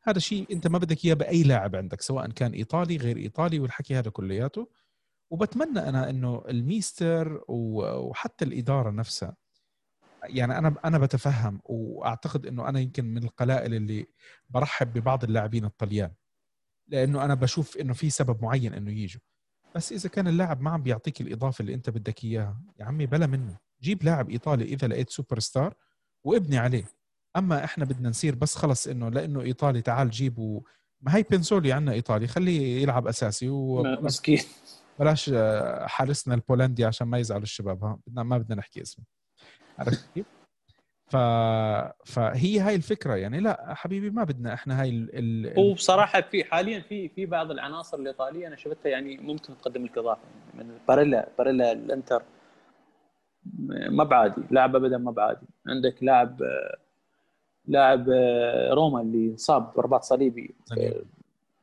[0.03, 3.95] هذا شيء أنت ما بدك إياه بأي لاعب عندك سواء كان إيطالي غير إيطالي والحكي
[3.99, 4.69] هذا كلياته.
[5.31, 9.37] وبتمنى أنا إنه الميستر وحتى الإدارة نفسها
[10.25, 14.07] يعني أنا أنا بتفهم وأعتقد إنه أنا يمكن من القلائل اللي
[14.51, 16.13] برحب ببعض اللاعبين الطليان
[16.89, 19.21] لأنه أنا بشوف إنه في سبب معين إنه يجوا.
[19.75, 23.27] بس إذا كان اللاعب ما عم بيعطيك الإضافة اللي أنت بدك إياها يا عمي بلا
[23.27, 25.75] منه جيب لاعب إيطالي إذا لقيت سوبر ستار
[26.25, 26.85] وابني عليه.
[27.37, 30.63] أما إحنا بدنا نصير بس خلص إنه لأنه إيطالي تعال جيبه
[31.01, 33.83] ما هي بنسولي عندنا إيطالي خليه يلعب أساسي و.
[33.83, 34.41] مسكين.
[34.99, 39.05] بلاش آه، حارسنا البولندي عشان ما يزعلوا الشباب ها؟ بدنا ما بدنا نحكي اسمه.
[39.79, 40.27] عرفت كيف؟
[41.11, 41.17] ف...
[42.05, 43.41] فهي هاي الفكرة يعني.
[43.41, 45.11] لا حبيبي ما بدنا إحنا هاي ال...
[45.13, 45.59] ال...
[45.59, 49.99] هو بصراحة في حاليا في في بعض العناصر الإيطالية أنا شفتها يعني ممكن تقدم لك
[49.99, 50.21] اضافه
[50.57, 52.23] يعني من باريلا باريلا الإنتر.
[53.91, 55.47] ما بعادي لاعب ابدا ما بعادي.
[55.67, 56.43] عندك لاعب
[57.67, 58.09] لاعب
[58.73, 60.55] روما اللي انصاب برباط صليبي.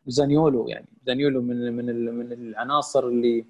[0.07, 0.67] زانيولو.
[0.67, 0.87] يعني.
[1.05, 3.45] زانيولو من من من العناصر اللي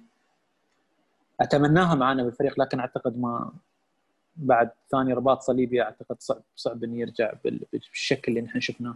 [1.40, 3.52] اتمناها معنا بالفريق لكن أعتقد ما
[4.38, 7.32] بعد ثاني رباط صليبي أعتقد صعب صعب إنه يرجع
[7.72, 8.94] بالشكل اللي نحن شفناه.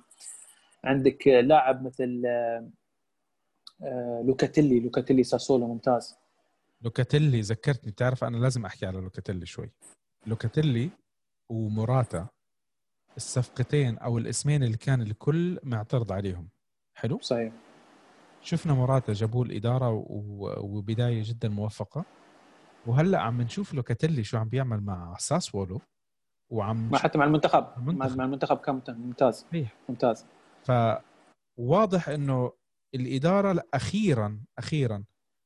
[0.85, 6.17] عندك لاعب مثل آه، لوكاتيلي لوكاتيلي ساسولو ممتاز.
[6.83, 9.71] لوكاتيلي ذكرتني تعرف أنا لازم أحكي على لوكاتيلي شوي.
[10.27, 10.91] لوكاتيلي
[11.49, 12.27] وموراتا
[13.17, 16.49] الصفقتين أو الاسمين اللي كان الكل معترض عليهم.
[16.95, 17.53] حلو؟ صحيح.
[18.43, 20.05] شفنا موراتا جابوه الإدارة
[20.61, 22.05] وبداية جدا موفقة.
[22.87, 25.81] وهلأ عم نشوف لوكاتيلي شو عم بيعمل مع ساسولو
[26.51, 27.67] وعم ما حتى مع المنتخب.
[27.77, 28.19] المنتخب.
[28.19, 29.35] مع المنتخب كان ممتاز.
[29.51, 29.77] صحيح.
[29.89, 30.27] ممتاز.
[31.59, 32.53] فواضح إنه
[32.95, 35.05] الإدارة أخيرا أخيرا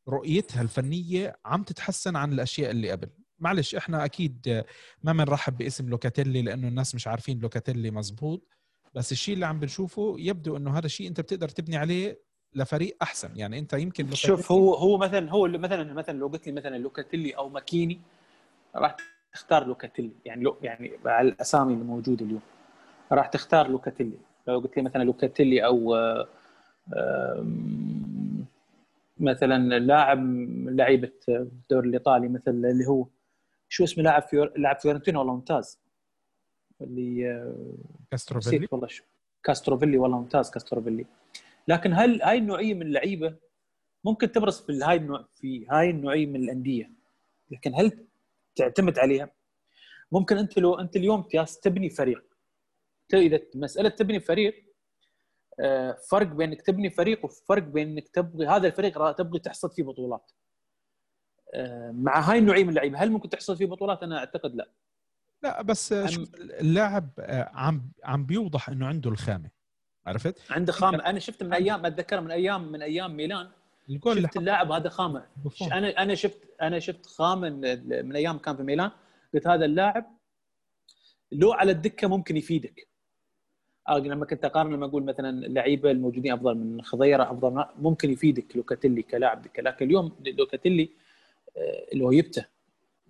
[0.08, 3.08] رؤيتها الفنية عم تتحسن عن الأشياء اللي قبل.
[3.38, 4.64] معلش إحنا أكيد
[5.02, 8.48] ما بنرحب باسم لوكاتيلي لأنه الناس مش عارفين لوكاتيلي مزبوط
[8.94, 12.20] بس الشيء اللي عم بنشوفه يبدو إنه هذا الشيء أنت بتقدر تبني عليه
[12.54, 13.36] لفريق أحسن.
[13.36, 17.30] يعني أنت يمكن شوف هو هو مثلا هو مثلا مثلا لو قلت لي مثلا لوكاتيلي
[17.30, 18.00] أو ماكيني
[18.74, 18.96] راح
[19.32, 20.12] تختار لوكاتيلي.
[20.24, 22.42] يعني لو يعني على الأسامي اللي موجودة اليوم.
[23.12, 24.18] راح تختار لوكاتيلي.
[24.46, 25.96] لو قلت لي مثلا لوكاتيلي أو
[29.18, 30.18] مثلا لاعب
[30.68, 33.06] لعيبة الدوري الإيطالي مثل اللي هو
[33.68, 35.78] شو اسمه لاعب فيور لاعب فيورنتينا والله ممتاز
[36.80, 37.54] اللي
[38.10, 39.04] كاستروفيلي؟ والله شو.
[39.42, 41.06] كاستروفيلي والله ممتاز كاستروفيلي.
[41.68, 43.36] لكن هل هاي النوعية من اللعيبة
[44.04, 46.90] ممكن تبرز في هاي النوع في هاي النوعية من الأندية؟
[47.50, 48.06] لكن هل
[48.56, 49.30] تعتمد عليها؟
[50.12, 51.28] ممكن أنت لو أنت اليوم
[51.62, 52.24] تبني فريق.
[53.14, 54.66] إذا مسألة تبني فريق
[55.60, 59.82] آه، فرق بين انك تبني فريق وفرق بين انك تبغي هذا الفريق تبغي تحصد فيه
[59.82, 60.32] بطولات.
[61.54, 64.70] آه، مع هاي النوعية من اللعيبة هل ممكن تحصل فيه بطولات؟ أنا أعتقد لا.
[65.42, 69.55] لا بس اللاعب آه، عم عم بيوضح إنه عنده الخامة.
[70.06, 70.98] عرفت؟ عنده خامة.
[70.98, 73.48] أنا شفت من أيام أتذكر من أيام من أيام ميلان.
[73.90, 75.26] الجول شفت اللاعب هذا خامة.
[75.44, 75.72] بفهم.
[75.72, 77.50] أنا أنا شفت أنا شفت خامة
[78.02, 78.90] من أيام كان في ميلان.
[79.34, 80.16] قلت هذا اللاعب
[81.32, 82.88] لو على الدكة ممكن يفيدك.
[83.90, 89.02] لما كنت أقارن لما أقول مثلا اللعيبة الموجودين أفضل من خضيرة أفضل ممكن يفيدك لوكاتيلي
[89.02, 90.90] كلاعب دكه لكن اليوم لوكاتيلي
[91.56, 92.46] آه، اللي هو يبته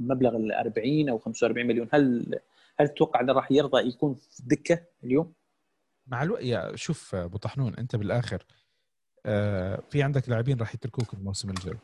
[0.01, 1.89] مبلغ ال 40 أو 45 مليون.
[1.93, 2.35] هل
[2.81, 5.33] هل تتوقع إنه راح يرضى يكون في الدكة اليوم؟
[6.07, 8.47] مع الوقت يا شوف أبو طحنون أنت بالآخر
[9.27, 11.79] آه، في عندك لاعبين راح يتركوك الموسم الجاي.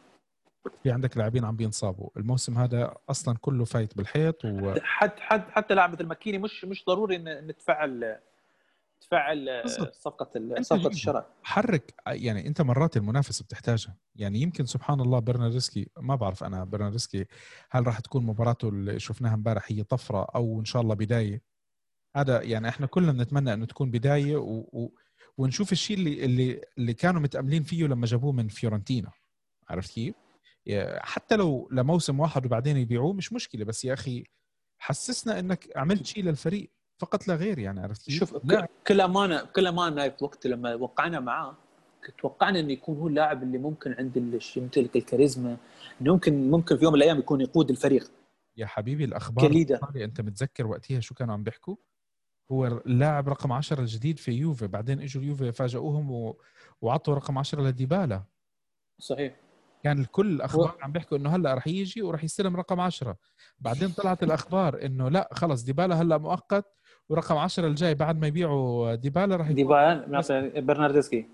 [0.82, 2.10] في عندك لاعبين عم بينصابوا.
[2.16, 6.84] الموسم هذا أصلا كله فايت بالحيط و حتى حتى حتى لاعب مثل ماكيني مش مش
[6.86, 7.86] ضروري ان ندفع
[9.00, 10.30] تفعل صفقة
[10.60, 11.30] صفقة الشراء.
[11.42, 13.96] حرك يعني أنت مرات المنافسه بتحتاجها.
[14.16, 17.26] يعني يمكن سبحان الله برناردسكي ما بعرف أنا برناردسكي
[17.70, 21.42] هل راح تكون مباراته اللي شفناها امبارح هي طفرة أو إن شاء الله بداية؟
[22.16, 24.66] هذا يعني إحنا كلنا بنتمنى إنه تكون بداية و...
[24.72, 24.92] و...
[25.38, 29.10] ونشوف الشيء اللي اللي اللي كانوا متأملين فيه لما جابوه من فيورنتينا
[29.68, 30.14] عرفت كيف؟
[30.98, 34.24] حتى لو لموسم واحد وبعدين يبيعوه مش مشكلة بس يا أخي
[34.78, 38.36] حسسنا إنك عملت شيء للفريق فقط لا غير يعني عرفت كيف؟ شوف
[38.86, 41.56] كل امانه كل أمانة في وقت لما وقعنا معاه
[42.18, 45.56] توقعنا إنه يكون هو اللاعب اللي ممكن عنده يمتلك الكاريزما
[46.00, 48.10] إنه ممكن ممكن في يوم من الأيام يكون يقود الفريق
[48.56, 51.76] يا حبيبي الأخبار كليدر أنت متذكر وقتها شو كانوا عم بيحكوا؟
[52.52, 54.66] هو اللاعب رقم 10 الجديد في يوفي.
[54.66, 56.40] بعدين إجوا اليوفي فاجئوهم و...
[56.80, 58.22] وعطوا رقم 10 لديبالا.
[58.98, 59.36] صحيح.
[59.82, 60.82] كان الكل الأخبار و...
[60.82, 63.16] عم بيحكوا إنه هلأ رح يجي ورح يستلم رقم 10
[63.58, 66.76] بعدين طلعت الأخبار إنه لأ خلص ديبالا هلأ مؤقت
[67.08, 71.28] ورقم 10 الجاي بعد ما يبيعوا ديبالا رح ديبالا برناردسكي.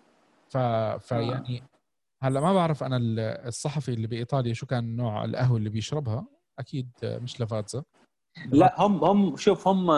[0.48, 0.58] ف...
[0.98, 1.68] فيعني آه.
[2.22, 2.98] هلأ ما بعرف أنا
[3.48, 6.26] الصحفي اللي بإيطاليا شو كان نوع القهوة اللي بيشربها.
[6.58, 7.84] أكيد مش لافاتزا.
[8.46, 9.90] لأ هم هم شوف هم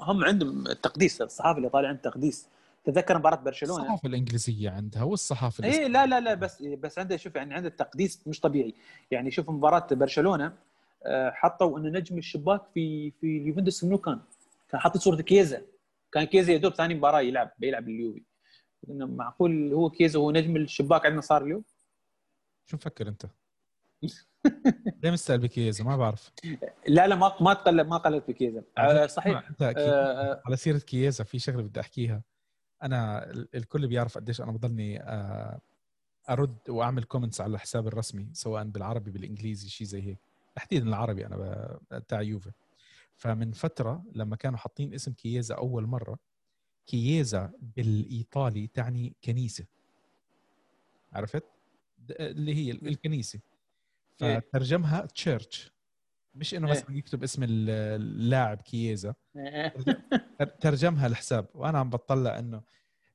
[0.00, 2.48] هم عندهم التقديس الصحافة الايطالي عندهم تقديس
[2.84, 7.34] تذكر مباراة برشلونة الصحافة الإنجليزية عندها والصحافه اي لا لا لا بس بس عنده شوف
[7.34, 8.74] يعني عنده تقديس مش طبيعي
[9.10, 10.52] يعني شوف مباراة برشلونة
[11.06, 14.20] آه، حطوا إنه نجم الشباك في في اليوفنتوس منو كان؟
[14.70, 15.62] كان حاطين صورة كيزا
[16.12, 18.22] كان كيزا يا دوب ثاني مباراة يلعب بيلعب اليوفي
[18.90, 21.64] إنه معقول هو كيزا هو نجم الشباك عندنا صار اليوم؟
[22.66, 23.26] شو مفكر أنت؟
[25.02, 26.32] ليه مستقل بكيزا ما بعرف.
[26.88, 29.50] لا لا ما ما تقلب ما قلت بكيزا آه صحيح.
[29.62, 30.42] آه،, آه.
[30.46, 32.22] على سيرة كيزا في شغلة بدي أحكيها.
[32.82, 35.60] أنا الكل بيعرف قديش أنا بضلني آه
[36.30, 40.18] أرد وأعمل كومنتس على الحساب الرسمي سواء بالعربي بالإنجليزي شيء زي هيك.
[40.54, 42.50] تحديدا العربي أنا تاع يوفي.
[43.16, 46.18] فمن فترة لما كانوا حاطين اسم كييزا أول مرة
[46.86, 49.64] كييزا بالإيطالي تعني كنيسة.
[51.12, 51.44] عرفت؟
[52.10, 53.40] اللي هي الكنيسة.
[54.16, 55.74] فترجمها تشيرش.
[56.34, 56.96] مش إنه مثلا إيه.
[56.96, 59.14] يكتب اسم اللاعب كييزا.
[59.36, 59.74] إيه.
[60.60, 62.62] ترجمها الحساب وأنا عم بطلع إنه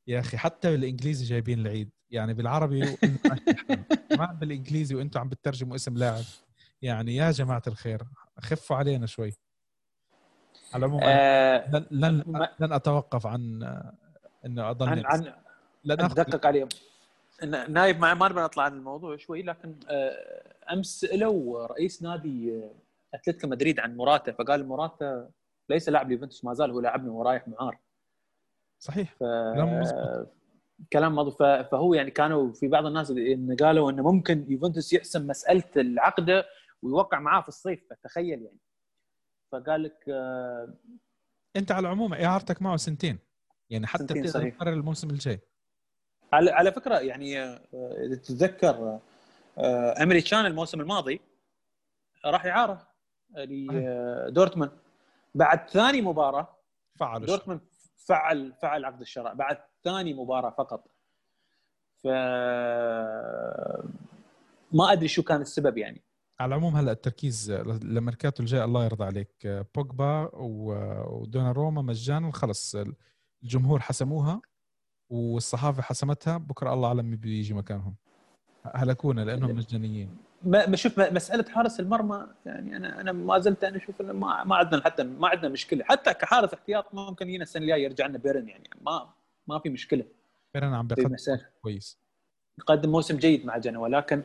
[0.07, 1.89] يا أخي حتى بالإنجليزي جايبين العيد.
[2.11, 2.97] يعني بالعربي
[4.17, 6.23] ما بالإنجليزي وأنتم عم بترجموا اسم لاعب.
[6.81, 8.01] يعني يا جماعة الخير
[8.39, 9.33] خفوا علينا شوي.
[10.73, 12.23] على العموم آه لن
[12.59, 13.63] لن أتوقف عن
[14.45, 15.33] إنه أضل عن, عن
[15.83, 16.69] لن ادقق عليهم.
[17.45, 22.71] نايب ما نبغى نطلع عن الموضوع شوي لكن آه أمس سالوا رئيس نادي آه،
[23.13, 25.29] أتلتيكو مدريد عن موراتا فقال موراتا
[25.69, 27.79] ليس لاعب ليوفنتوس ما زال هو لاعبنا ورايح معار.
[28.79, 29.13] صحيح.
[29.13, 29.19] ف...
[29.23, 30.33] كلام مضبوط
[30.93, 31.37] كلام مضبوط.
[31.71, 36.45] فهو يعني كانوا في بعض الناس إن قالوا إنه ممكن يوفنتوس يحسم مسألة العقده
[36.81, 38.57] ويوقع معاه في الصيف فتخيل يعني.
[39.51, 40.73] فقال لك آه
[41.55, 43.19] أنت على العموم إعارتك معه سنتين
[43.69, 45.39] يعني حتى تقدر تقرر الموسم الجاي.
[46.33, 47.61] على على فكرة يعني آه،
[48.05, 48.99] إذا تتذكر
[49.57, 51.21] آه، أمري تشان الموسم الماضي
[52.25, 52.87] راح اعاره
[53.35, 54.71] لدورتموند
[55.35, 56.47] بعد ثاني مباراة
[56.99, 57.61] فعل دورتموند
[57.95, 59.33] فعل فعل عقد الشراء.
[59.33, 60.87] بعد ثاني مباراة فقط.
[62.03, 62.07] ف
[64.71, 66.01] ما أدري شو كان السبب يعني.
[66.39, 67.51] على العموم هلا التركيز
[67.83, 69.65] لميركاتو الجاي الله يرضى عليك.
[69.75, 72.31] بوجبا ودونا روما مجانا.
[72.31, 72.75] خلص
[73.43, 74.41] الجمهور حسموها.
[75.09, 77.95] والصحافة حسمتها بكرة الله أعلم مين بيجي مكانهم.
[78.75, 80.17] هلكونا لأنهم مجانيين.
[80.43, 84.83] ما شوف مسألة حارس المرمى يعني أنا أنا ما زلت أنا أشوف ما ما عندنا
[84.83, 85.83] حتى ما عندنا مشكلة.
[85.83, 89.09] حتى كحارس احتياط ممكن يجينا السنة الجاية يرجع لنا بيرن يعني ما
[89.47, 90.05] ما في مشكلة.
[90.53, 91.15] بيرن عم بيقدم
[91.61, 91.99] كويس.
[92.59, 94.23] يقدم موسم جيد مع جنوا ولكن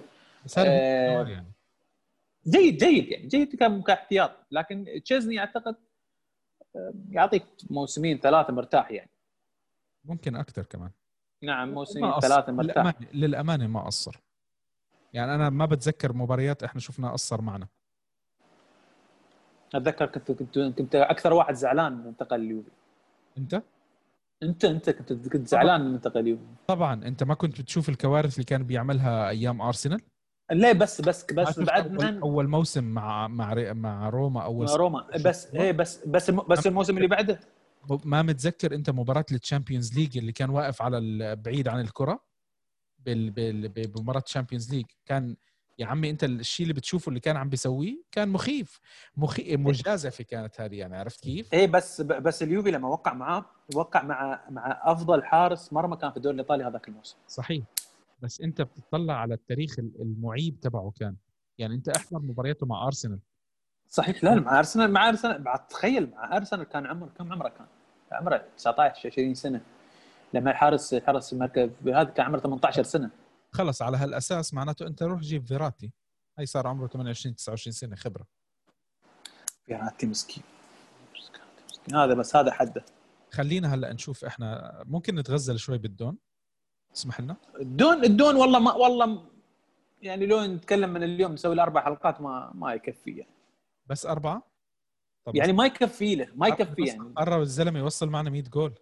[0.59, 1.53] آه يعني.
[2.49, 4.31] جيد جيد يعني جيد كاحتياط.
[4.51, 5.77] لكن تشيزني أعتقد
[6.77, 9.11] آه، يعطيك موسمين ثلاثة مرتاح يعني.
[10.05, 10.91] ممكن أكثر كمان.
[11.43, 12.77] نعم موسمين ثلاثة مرتاح.
[12.77, 14.21] للأمانة, للأمانة ما قصر
[15.13, 17.67] يعني أنا ما بتذكر مباريات إحنا شفنا قصر معنا.
[19.75, 22.71] أتذكر كنت كنت كنت أكثر واحد زعلان من انتقل اليوفي.
[23.39, 23.63] أنت؟
[24.43, 26.43] انت أنت كنت كنت زعلان من انتقل اليوفي.
[26.67, 26.95] طبعا.
[27.07, 30.01] أنت ما كنت بتشوف الكوارث اللي كان بيعملها أيام أرسنال؟
[30.53, 34.77] ليه بس بس بس بعد أول, من أول موسم مع مع مع روما أول مع
[34.77, 35.07] روما.
[35.25, 37.41] بس إيه بس بس بس الموسم اللي بعده؟
[38.05, 42.25] ما متذكر انت مباراة ال Champions League اللي كان واقف على بعيد عن الكرة؟
[43.07, 44.85] بمباراة ال Champions League.
[45.07, 45.37] كان
[45.79, 48.81] يا عمي انت الشيء اللي بتشوفه اللي كان عم بيسويه كان مخيف.
[49.17, 49.57] مخي...
[49.57, 53.45] مجازفة كانت هذه يعني عرفت كيف؟ إيه بس بس اليوفي لما وقع معاه
[53.75, 57.17] وقع مع مع أفضل حارس مرمى كان في الدوري الإيطالي هذاك الموسم.
[57.29, 57.65] صحيح.
[58.23, 61.17] بس انت بتطلع على التاريخ المعيب تبعه كان.
[61.59, 63.19] يعني انت أحضر مبارياته مع أرسنال.
[63.95, 67.67] صحيح لا مع أرسنال مع أرسنال بعد تخيل مع أرسنال كان عمر كم عمره كان؟
[68.13, 69.61] عمره 19 20 سنة
[70.35, 73.11] لما الحارس حرس المركز هذا كان عمره 18 سنة.
[73.53, 75.93] خلص على هالأساس معناته أنت روح جيب فيراتي.
[76.39, 78.27] هاي صار عمره 28 29 سنة خبرة.
[79.67, 80.43] فيراتي مسكين
[81.95, 82.85] هذا بس هذا حده.
[83.33, 86.17] خلينا هلأ نشوف إحنا ممكن نتغزل شوي بالدون؟
[86.95, 89.25] اسمح لنا؟ الدون الدون والله ما والله
[90.03, 93.34] يعني لو نتكلم من اليوم نسوي له أربع حلقات ما ما يكفي يعني.
[93.87, 94.43] بس أربعة؟
[95.25, 97.13] طب يعني ما يكفي له ما يكفي يعني.
[97.17, 98.75] قرب الزلمة يوصل معنا 100 جول.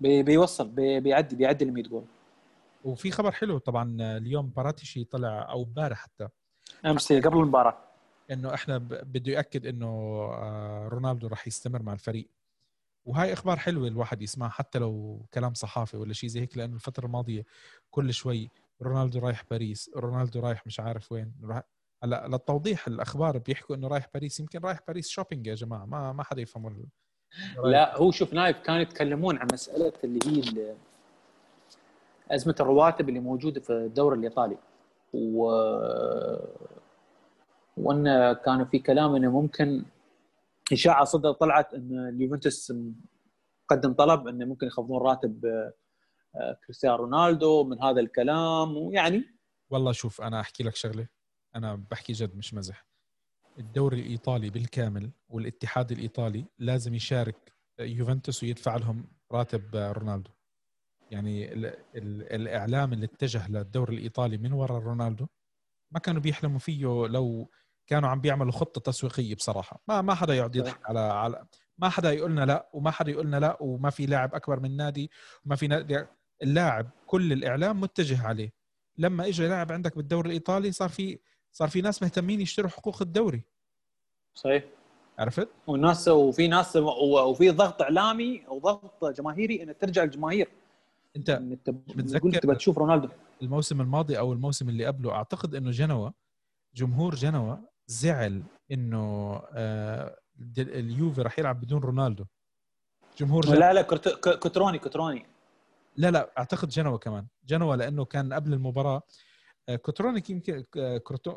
[0.00, 2.04] بي بيوصل بي بيعدي بيعدي ال 100 جول.
[2.84, 6.28] وفي خبر حلو طبعا اليوم باراتيشي طلع أو امبارح حتى.
[6.86, 7.78] امس قبل المباراة.
[8.30, 12.28] إنه إحنا بده يأكد إنه آه، رونالدو راح يستمر مع الفريق.
[13.04, 17.06] وهاي أخبار حلوة الواحد يسمعها حتى لو كلام صحافي ولا شيء زي هيك لأنه الفترة
[17.06, 17.44] الماضية
[17.90, 18.50] كل شوي
[18.82, 21.32] رونالدو رايح باريس رونالدو رايح مش عارف وين
[22.04, 26.22] هلا للتوضيح الأخبار بيحكوا إنه رايح باريس يمكن رايح باريس shopping يا جماعة ما ما
[26.22, 26.86] حدا يفهم.
[27.64, 30.74] لا هو شوف نايف كانوا يتكلمون عن مسألة اللي هي
[32.30, 34.56] أزمة الرواتب اللي موجودة في الدوري الإيطالي
[35.14, 35.44] و
[37.76, 39.84] وأن كانوا في كلام إنه ممكن
[40.72, 42.72] إشاعة صدق طلعت إن اليوفنتوس
[43.68, 45.46] قدم طلب انه ممكن يخفضون راتب
[46.36, 49.24] آه، كريستيانو رونالدو من هذا الكلام ويعني
[49.70, 51.06] والله شوف أنا أحكي لك شغلة
[51.56, 52.86] أنا بحكي جد مش مزح.
[53.58, 60.30] الدوري الإيطالي بالكامل والاتحاد الإيطالي لازم يشارك يوفنتوس ويدفع لهم راتب رونالدو.
[61.10, 65.26] يعني ال ال الإعلام اللي اتجه للدوري الإيطالي من وراء رونالدو
[65.90, 67.50] ما كانوا بيحلموا فيه لو
[67.86, 69.82] كانوا عم بيعملوا خطة تسويقية بصراحة.
[69.88, 71.46] ما ما حدا يقعد يضحك على على
[71.78, 74.76] ما حدا يقول لنا لا وما حدا يقول لنا لا وما في لاعب أكبر من
[74.76, 75.10] نادي
[75.46, 76.04] وما في نادي.
[76.42, 78.52] اللاعب كل الإعلام متجه عليه.
[78.98, 81.18] لما اجى لاعب عندك بالدوري الإيطالي صار في
[81.52, 83.42] صار في ناس مهتمين يشتروا حقوق الدوري.
[84.34, 84.64] صحيح.
[85.18, 90.48] عرفت؟ والناس وفي ناس وفي ضغط إعلامي أو ضغط جماهيري ان ترجع الجماهير.
[91.16, 93.08] أنت انت بتذكر تبغى تشوف رونالدو.
[93.42, 96.10] الموسم الماضي أو الموسم اللي قبله أعتقد إنه جنوا
[96.74, 100.18] جمهور جنوا زعل إنه آه،
[100.58, 102.24] اليوفي راح يلعب بدون رونالدو.
[103.18, 103.58] جمهور جنوا.
[103.58, 103.82] لا لا
[104.36, 105.26] كوتروني كوتروني.
[105.96, 107.26] لا لا أعتقد جنوا كمان.
[107.46, 109.02] جنوا لأنه كان قبل المباراة
[109.68, 111.36] آه، كوتروني يمكن آه، كروتو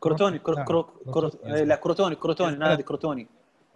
[0.00, 0.40] كروتوني
[1.64, 3.26] لا كروتوني كروتوني نادي كروتوني.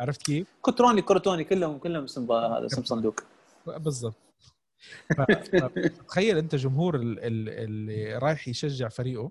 [0.01, 3.21] عرفت كيف؟ كوتروني كروتوني كلهم كلهم اسم هذا اسم صندوق.
[3.67, 4.15] بالضبط.
[6.09, 9.31] تخيل أنت جمهور اللي رايح يشجع فريقه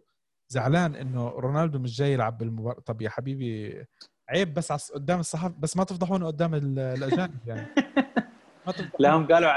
[0.50, 3.84] زعلان إنه رونالدو مش جاي يلعب بالمباراه طب يا حبيبي
[4.30, 7.68] عيب بس قدام الصحافه بس ما تفضحونه قدام الأجانب يعني.
[8.68, 9.52] ما لا هم قالوا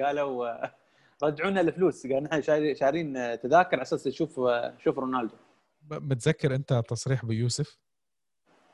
[0.00, 0.66] قالوا
[1.22, 2.42] رجعونا الفلوس قال نحن
[2.74, 5.34] شارين تذاكر على أساس نشوف نشوف رونالدو.
[5.90, 7.78] متذكر أنت تصريح أبو يوسف؟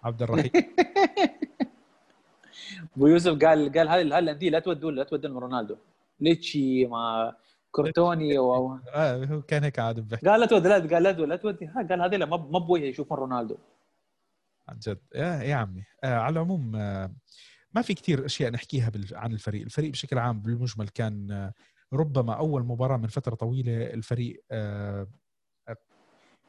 [0.02, 0.50] عبد الرحيم.
[2.96, 5.76] أبو يوسف قال قال هذه الأندية لا تودوا لا تودون رونالدو.
[6.20, 7.34] ليتشي ما
[7.70, 8.78] كورتوني و...
[8.94, 11.66] آه هو كان هيك عاد بحكي قال لا تودي لا قال لا تودي لا تودي
[11.66, 13.56] قال هذول ما ما بوجه يشوفون رونالدو.
[14.68, 14.98] عن جد.
[15.14, 15.84] يا يا عمي.
[16.04, 17.14] آه على العموم آه
[17.72, 21.52] ما في كثير أشياء نحكيها عن الفريق، الفريق بشكل عام بالمجمل كان آه
[21.92, 25.06] ربما أول مباراة من فترة طويلة الفريق آه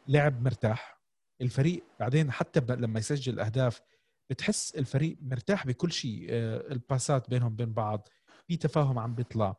[0.07, 1.01] لعب مرتاح.
[1.41, 3.81] الفريق بعدين حتى لما يسجل أهداف
[4.29, 8.07] بتحس الفريق مرتاح بكل شيء آه الباسات بينهم بين بعض
[8.47, 9.55] في تفاهم عم بيطلع.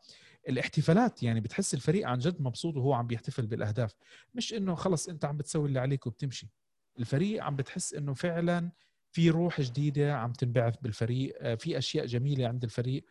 [0.48, 3.94] الاحتفالات يعني بتحس الفريق عن جد مبسوط وهو عم بيحتفل بالأهداف.
[4.34, 6.50] مش إنه خلص أنت عم بتسوي اللي عليك وبتمشي.
[6.98, 8.70] الفريق عم بتحس إنه فعلا
[9.12, 13.04] في روح جديدة عم تنبعث بالفريق آه، في أشياء جميلة عند الفريق.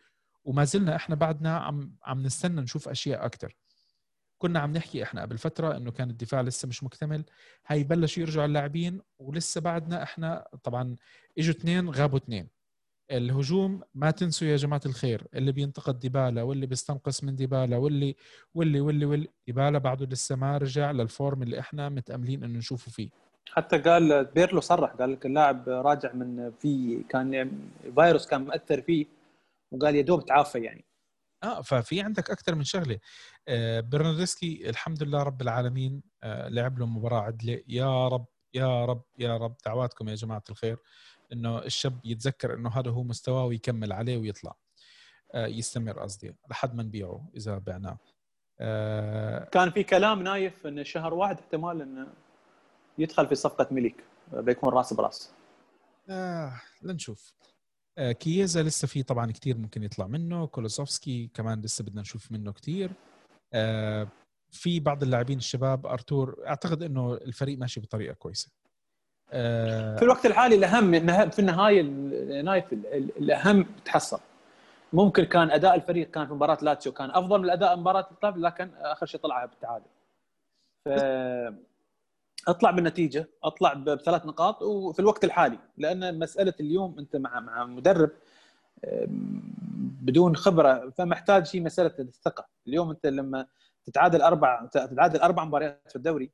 [0.44, 3.56] وما زلنا إحنا بعدنا عم عم نستنى نشوف أشياء أكثر
[4.38, 7.24] كنا عم نحكي إحنا قبل فترة إنه كان الدفاع لسه مش مكتمل.
[7.66, 10.96] هي بلشوا يرجعوا اللاعبين ولسه بعدنا إحنا طبعا
[11.38, 12.48] إجوا اثنين غابوا اثنين.
[13.10, 18.16] الهجوم ما تنسوا يا جماعة الخير اللي بينتقد ديبالا واللي بيستنقص من ديبالا واللي
[18.54, 19.28] واللي واللي واللي.
[19.46, 23.10] ديبالا بعده لسه ما رجع لل form اللي إحنا متأملين إنه نشوفه فيه.
[23.52, 27.50] حتى قال بيرلو صرح قال لك اللاعب راجع من في كان
[27.94, 29.06] فيروس كان مأثر فيه.
[29.74, 30.84] وقال يا دوب تعافى يعني.
[31.42, 32.98] آه ففي عندك أكثر من شغلة.
[33.48, 37.62] آه برنارديسكي الحمد لله رب العالمين آه لعب له مباراة عدلة.
[37.68, 40.78] يا رب يا رب يا رب دعواتكم يا جماعة الخير
[41.32, 44.56] إنه الشاب يتذكر إنه هذا هو مستواه ويكمل عليه ويطلع.
[45.34, 47.98] آه يستمر قصدي لحد ما نبيعه إذا بعناه
[48.60, 52.06] آه كان في كلام نايف إن شهر واحد احتمال إنه
[52.98, 55.32] يدخل في صفقة ملك بيكون راس براس.
[56.10, 57.34] آه لنشوف.
[57.98, 60.46] كييزا لسه في طبعا كثير ممكن يطلع منه.
[60.46, 62.90] كولوسوفسكي كمان لسه بدنا نشوف منه كثير
[63.52, 64.08] آه
[64.50, 68.48] في بعض اللاعبين الشباب أرتور أعتقد إنه الفريق ماشي بطريقة كويسة.
[69.32, 70.90] آه في الوقت الحالي الأهم
[71.30, 71.82] في النهاية
[72.42, 74.20] نايف الأهم تحصل.
[74.92, 78.70] ممكن كان أداء الفريق كان في مباراة لاتسيو كان أفضل من الأداء مباراة الطرف لكن
[78.74, 79.86] آخر شيء طلع بالتعادل.
[80.84, 80.88] ف
[82.48, 88.10] أطلع بالنتيجة أطلع بثلاث نقاط وفي الوقت الحالي لأن مسألة اليوم أنت مع مع مدرب
[90.02, 92.46] بدون خبرة فمحتاج شيء مسألة الثقة.
[92.66, 93.46] اليوم أنت لما
[93.84, 96.30] تتعادل أربع تتعادل أربع مباريات في الدوري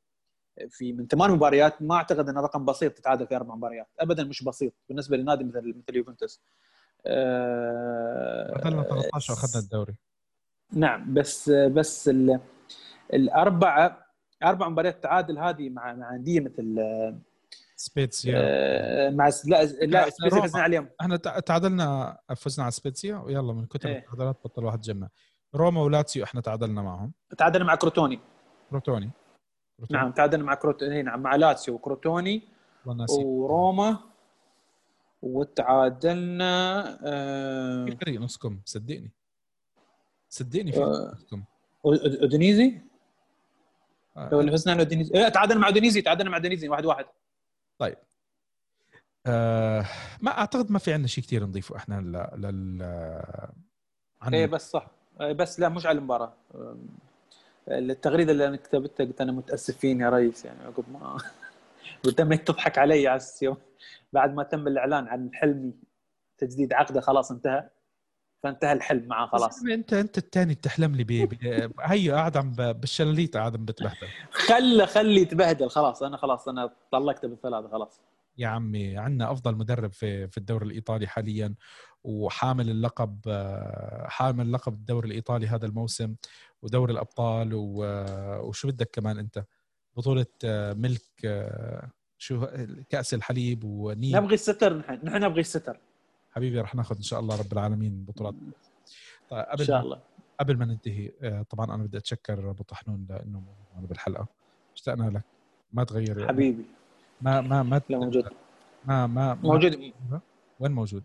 [0.68, 3.88] في من ثمان مباريات ما أعتقد انه رقم بسيط تتعادل في أربع مباريات.
[4.00, 6.40] ابدا مش بسيط بالنسبة لنادي مثل مثل يوفنتوس.
[8.54, 9.94] دخلنا 13 واخذنا الدوري.
[10.72, 12.10] نعم بس بس
[13.14, 14.09] الأربعة
[14.42, 16.84] أربع مباريات تعادل هذه مع مع انديه مثل
[17.76, 18.34] سبيتسيا.
[18.36, 20.88] آه مع لا لا سبيتسيا فزنا عليهم.
[21.00, 25.08] إحنا تعادلنا فزنا على سبيتسيا ويلا من كثر التعادلات بطل واحد جمع.
[25.54, 27.12] روما ولاتسيو إحنا تعادلنا معهم.
[27.38, 28.20] تعادلنا مع كروتوني.
[28.70, 29.10] كروتوني.
[29.90, 31.02] نعم تعادلنا مع كروتوني.
[31.02, 32.48] نعم مع لاتسيو وكروتوني
[32.86, 33.98] وروما.
[35.22, 39.10] وتعادلنا آه في فريق نصكم صدقني
[40.28, 41.42] صدقني في آه نصكم
[41.84, 42.80] أودينيزي؟
[44.16, 44.34] آه.
[44.34, 47.04] ولا فزنا على اودينيزي إيه تعادلنا مع اودينيزي تعادلنا مع اودينيزي واحد واحد.
[47.78, 47.96] طيب.
[49.26, 49.86] آه
[50.20, 52.00] ما أعتقد ما في عندنا شيء كثير نضيفه إحنا
[52.36, 52.82] لل
[54.22, 54.34] عن...
[54.34, 54.86] إيه بس صح.
[55.20, 56.32] إيه، بس لا مش على المباراة.
[57.68, 61.16] التغريدة اللي أنا كتبتها قلت أنا متاسف فيني يا ريس يعني عقب ما
[62.06, 63.56] وتمت تضحك علي على اليوم
[64.12, 65.72] بعد ما تم الإعلان عن حلمي
[66.38, 67.68] تجديد عقده خلاص انتهى.
[68.42, 69.64] فانتهى الحلم معاه خلاص.
[69.64, 71.28] انت انت الثاني بتحلم لي بي
[71.80, 74.08] هي قاعد عم بالشلاليت قاعد عم بتبهدل.
[74.30, 76.02] خلى خلي يتبهدل خلاص.
[76.02, 78.00] أنا خلاص أنا طلقته بالثلاثه خلاص.
[78.38, 81.54] يا عمي عندنا أفضل مدرب في في الدوري الإيطالي حاليا
[82.04, 83.20] وحامل اللقب
[84.04, 86.14] حامل لقب الدوري الإيطالي هذا الموسم
[86.62, 89.44] ودوري الأبطال وشو بدك كمان أنت؟
[89.96, 90.26] بطولة
[90.74, 91.02] ملك
[92.18, 92.46] شو
[92.88, 95.00] كأس الحليب ونيل نبغي الستر نحن.
[95.02, 95.78] نحن نبغي الستر.
[96.30, 98.34] حبيبي رح ناخذ إن شاء الله رب العالمين بطولات.
[99.30, 100.00] طيب قبل إن شاء الله.
[100.40, 103.42] قبل ما ننتهي آه، طبعا أنا بدي أتشكر أبو طحنون لإنه
[103.74, 104.26] موجود بالحلقة.
[104.74, 105.22] اشتقنا لك.
[105.72, 106.28] ما تغير.
[106.28, 106.64] حبيبي.
[107.20, 108.28] ما ما ما لا موجود.
[108.84, 109.92] ما ما موجود.
[110.60, 111.02] وين موجود؟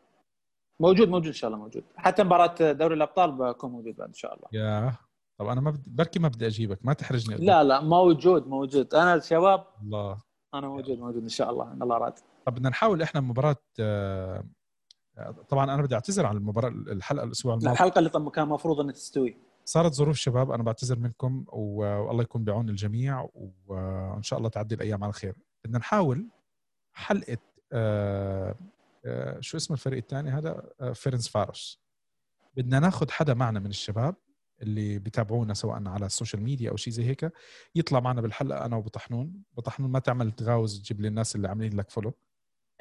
[0.79, 1.83] موجود موجود إن شاء الله موجود.
[1.95, 4.47] حتى مباراة دوري الأبطال بكون موجود بعد إن شاء الله.
[4.53, 4.93] يا
[5.37, 6.85] طب أنا ما بدي بركي ما بدي أجيبك.
[6.85, 8.93] ما تحرجني لا لا موجود موجود.
[8.93, 10.17] أنا الشباب الله.
[10.53, 11.71] أنا موجود موجود إن شاء الله.
[11.71, 12.13] ان الله راد.
[12.45, 14.43] طب بدنا نحاول إحنا مباراة آه،
[15.49, 17.71] طبعا أنا بدي أعتذر عن المباراة الحلقة الأسبوع الماضي.
[17.71, 19.37] الحلقة اللي كان المفروض إنها تستوي.
[19.65, 23.29] صارت ظروف شباب أنا بعتذر منكم والله يكون بعون الجميع
[23.67, 25.35] وإن شاء الله تعدي الأيام على خير.
[25.65, 26.27] بدنا نحاول
[26.93, 27.37] حلقة
[27.71, 28.55] آه،
[29.05, 30.63] آه، شو اسم الفريق الثاني هذا؟
[30.93, 31.79] فيرنسفاروس.
[32.57, 34.15] بدنا ناخذ حدا معنا من الشباب
[34.61, 37.31] اللي بيتابعونا سواء على ال social media أو شيء زي هيك
[37.75, 41.47] يطلع معنا بالحلقة أنا وبو طحنون بو طحنون ما تعمل تغاوز تجيب لي الناس اللي
[41.47, 42.13] عاملين لك follow؟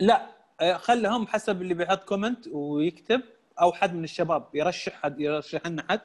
[0.00, 0.43] لا آه،
[0.76, 3.22] خلهم حسب اللي بيحط comment ويكتب
[3.60, 6.00] أو حد من الشباب يرشح حد يرشح لنا حد.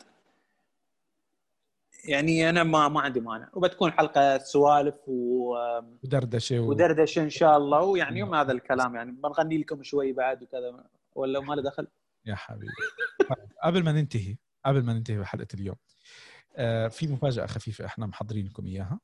[2.05, 3.49] يعني أنا ما ما عندي مانع.
[3.53, 5.55] وبتكون حلقة سوالف و
[6.03, 6.69] ودردشة و...
[6.69, 7.81] ودردشة إن شاء الله.
[7.81, 9.11] ويعني يوم هذا الكلام يعني.
[9.11, 10.83] بنغني لكم شوي بعد وكذا.
[11.15, 11.87] ولا ما له دخل؟
[12.25, 12.71] يا حبيبي.
[13.19, 15.75] طيب، قبل ما ننتهي قبل ما ننتهي بحلقة اليوم
[16.55, 18.99] آه في مفاجأة خفيفة إحنا محضرين لكم اياها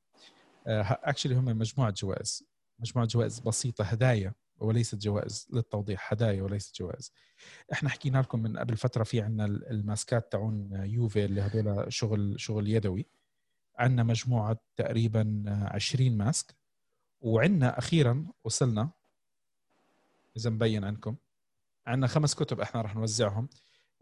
[0.67, 2.47] اكشلي آه هم مجموعة جوائز.
[2.79, 4.33] مجموعة جوائز بسيطة هدايا.
[4.59, 7.11] وليست جوائز للتوضيح هدايا وليست جوائز.
[7.73, 12.67] إحنا حكينا لكم من قبل فترة في عندنا الماسكات تاعون يوفي اللي هذول شغل شغل
[12.67, 13.05] يدوي.
[13.77, 16.55] عندنا مجموعة تقريبا 20 ماسك.
[17.21, 18.89] وعندنا أخيرا وصلنا
[20.37, 21.15] إذا مبين عندكم
[21.87, 23.49] عندنا خمس كتب إحنا رح نوزعهم.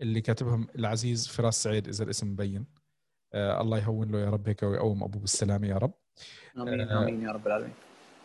[0.01, 2.65] اللي كاتبهم العزيز فراس سعيد إذا الاسم مبين.
[3.33, 5.93] آه الله يهون له يا رب هيك ويقوم ابوه بالسلامة يا رب.
[6.57, 7.73] آمين آمين يا رب العالمين.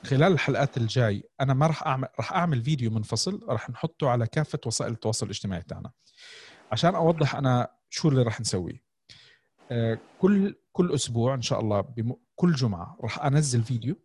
[0.05, 4.59] خلال الحلقات الجاي أنا ما راح اعمل راح أعمل فيديو منفصل راح نحطه على كافة
[4.67, 5.91] وسائل التواصل الاجتماعي تاعنا
[6.73, 8.83] عشان أوضح أنا شو اللي راح نسويه
[9.71, 12.15] آه، كل كل أسبوع إن شاء الله بم...
[12.35, 13.97] كل جمعة راح أنزل فيديو.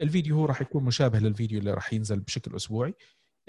[0.00, 2.94] الفيديو هو راح يكون مشابه للفيديو اللي راح ينزل بشكل أسبوعي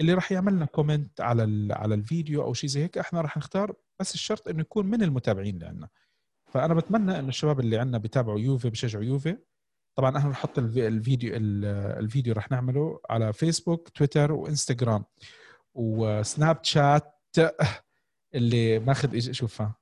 [0.00, 1.72] اللي راح يعمل لنا comment على ال...
[1.72, 2.98] على الفيديو أو شيء زي هيك.
[2.98, 5.88] إحنا راح نختار بس الشرط إنه يكون من المتابعين اللي عندنا
[6.46, 9.36] فأنا بتمنى إنه الشباب اللي عندنا بيتابعوا يوفي بشجعوا يوفي.
[9.96, 15.04] طبعا إحنا نحط الفيديو الفيديو رح نعمله على فيسبوك تويتر وإنستغرام.
[15.74, 17.14] وسناب شات
[18.34, 19.74] اللي ماخذ شوفها.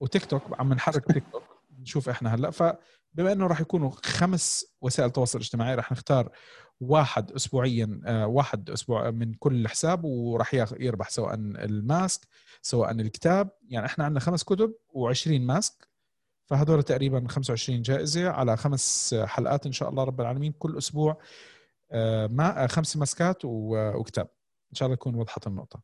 [0.00, 1.42] وتيك توك عم نحرك تيك توك
[1.78, 2.50] نشوف إحنا هلأ.
[2.50, 6.30] فبما إنه راح يكونوا خمس وسائل تواصل اجتماعي راح نختار
[6.80, 12.28] واحد اسبوعيا آه، واحد أسبوع من كل حساب وراح يربح سواء الماسك
[12.62, 13.50] سواء الكتاب.
[13.68, 15.88] يعني إحنا عندنا خمس كتب و20 ماسك.
[16.48, 21.20] فهذول تقريبا 25 جائزة على خمس حلقات إن شاء الله رب العالمين كل أسبوع
[21.92, 24.28] آه، ما آه، خمس مسكات وكتاب.
[24.70, 25.80] إن شاء الله تكون وضحت النقطة.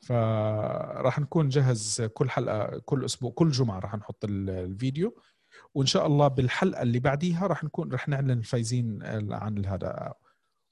[0.00, 5.22] فراح نكون جهز كل حلقة كل أسبوع كل جمعة راح نحط الفيديو.
[5.74, 8.98] وإن شاء الله بالحلقة اللي بعديها راح نكون راح نعلن الفايزين
[9.32, 10.14] عن هذا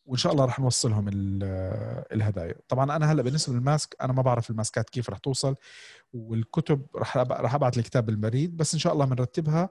[0.07, 1.11] وإن شاء الله راح نوصلهم
[2.13, 2.55] الهدايا.
[2.69, 5.57] طبعا أنا هلأ بالنسبة للماسك أنا ما بعرف الماسكات كيف راح توصل
[6.13, 9.71] والكتب راح راح أبعث الكتاب بالبريد بس إن شاء الله بنرتبها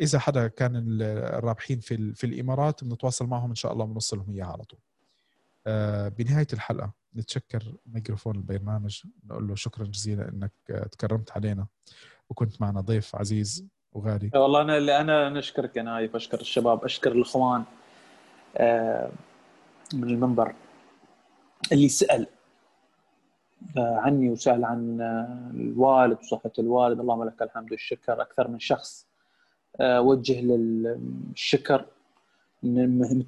[0.00, 4.64] إذا حدا كان الرابحين في في الإمارات بنتواصل معهم إن شاء الله بنوصلهم إياها على
[4.64, 4.80] طول.
[5.66, 10.52] آه، بنهاية الحلقة نتشكر ميكروفون البرنامج نقول له شكرا جزيلا إنك
[10.92, 11.66] تكرمت علينا
[12.28, 14.30] وكنت معنا ضيف عزيز وغالي.
[14.34, 17.64] والله أنا اللي أنا نشكرك يا نايف أشكر الشباب أشكر الإخوان.
[18.56, 19.10] آه،
[19.94, 20.54] من المنبر.
[21.72, 22.26] اللي سأل
[23.76, 25.00] آه، عني وسأل عن
[25.54, 27.00] الوالد وصحة الوالد.
[27.00, 28.22] اللهم لك الحمد والشكر.
[28.22, 29.06] أكثر من شخص
[29.80, 31.84] وجه للشكر.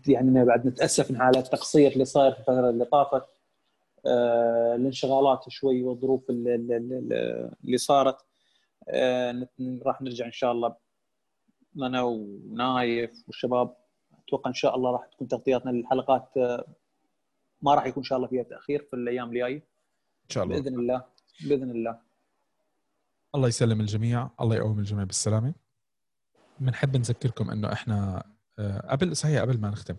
[0.08, 3.24] يعني بعد نتأسف على التقصير اللي صاير في الفترة اللي طافت
[4.06, 8.16] آه، الانشغالات شوي والظروف اللي, صارت.
[8.88, 9.48] آه،
[9.86, 10.76] راح نرجع إن شاء الله
[11.76, 13.76] أنا ونايف والشباب.
[14.28, 16.66] أتوقع إن شاء الله راح تكون تغطياتنا للحلقات آه،
[17.62, 19.56] ما راح يكون إن شاء الله فيها تاخير في الأيام الجاية.
[20.24, 20.60] إن شاء الله.
[20.60, 21.04] بإذن الله
[21.44, 21.98] بإذن الله.
[23.34, 25.54] الله يسلم الجميع الله يقوم الجميع بالسلامة.
[26.60, 28.24] بنحب نذكركم إنه إحنا
[28.88, 29.96] قبل صحيح قبل ما نختم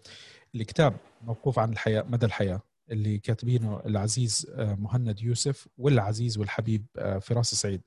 [0.55, 2.61] الكتاب موقوف عن الحياة مدى الحياة
[2.91, 7.81] اللي كاتبينه العزيز آه، مهند يوسف والعزيز والحبيب آه، فراس سعيد.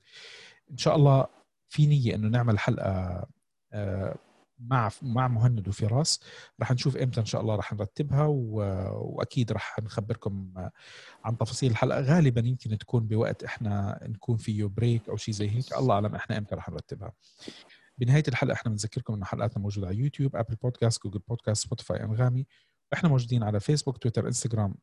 [0.71, 1.27] إن شاء الله
[1.69, 3.25] في نية إنه نعمل حلقة
[3.73, 4.15] آه،
[4.59, 6.19] مع مع مهند وفراس
[6.61, 10.53] رح نشوف إمتى إن شاء الله رح نرتبها وأكيد رح نخبركم
[11.23, 12.01] عن تفاصيل الحلقة.
[12.01, 15.77] غالبا يمكن تكون بوقت إحنا نكون فيه بريك أو شيء زي هيك.
[15.77, 17.13] الله أعلم إحنا إمتى رح نرتبها.
[17.97, 22.47] بنهاية الحلقة إحنا بنذكركم إنه حلقاتنا موجودة على يوتيوب ابل بودكاست جوجل بودكاست سبوتيفاي أنغامي.
[22.93, 24.75] إحنا موجودين على فيسبوك تويتر انستغرام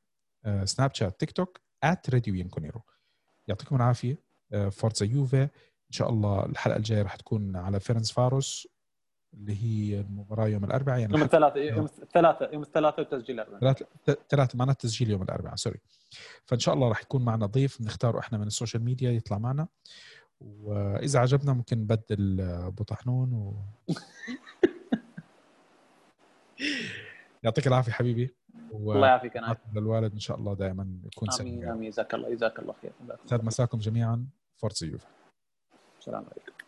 [0.64, 2.82] سناب شات تيك توك راديو بيانكونيرو
[3.48, 4.18] يعطيكم العافية
[4.70, 8.68] Forza يوفي إن شاء الله الحلقة الجاية راح تكون على فيرنسفاروس
[9.34, 13.86] اللي هي المباراة يوم الأربعاء يعني يوم الثلاثاء يوم الثلاثاء يوم الثلاثاء وتسجيل الاربعاء ثلاثة
[14.28, 15.80] ثلاثة معنا التسجيل يوم الأربعاء sorry
[16.46, 19.68] فإن شاء الله راح يكون معنا ضيف بنختاره إحنا من ال social media يطلع معنا.
[20.40, 23.54] وإذا عجبنا ممكن نبدل ابو طحنون و
[27.42, 28.34] يعطيك العافية حبيبي.
[28.72, 28.92] و...
[28.92, 31.52] الله يعافيك أنا للوالد إن شاء الله دائما يكون سعيد.
[31.52, 31.68] آمين.
[31.68, 32.92] امين جزاك الله جزاك الله خير.
[33.26, 34.26] سعد مساكم جميعا.
[34.56, 35.08] فورتس يوفا
[36.00, 36.59] السلام عليكم.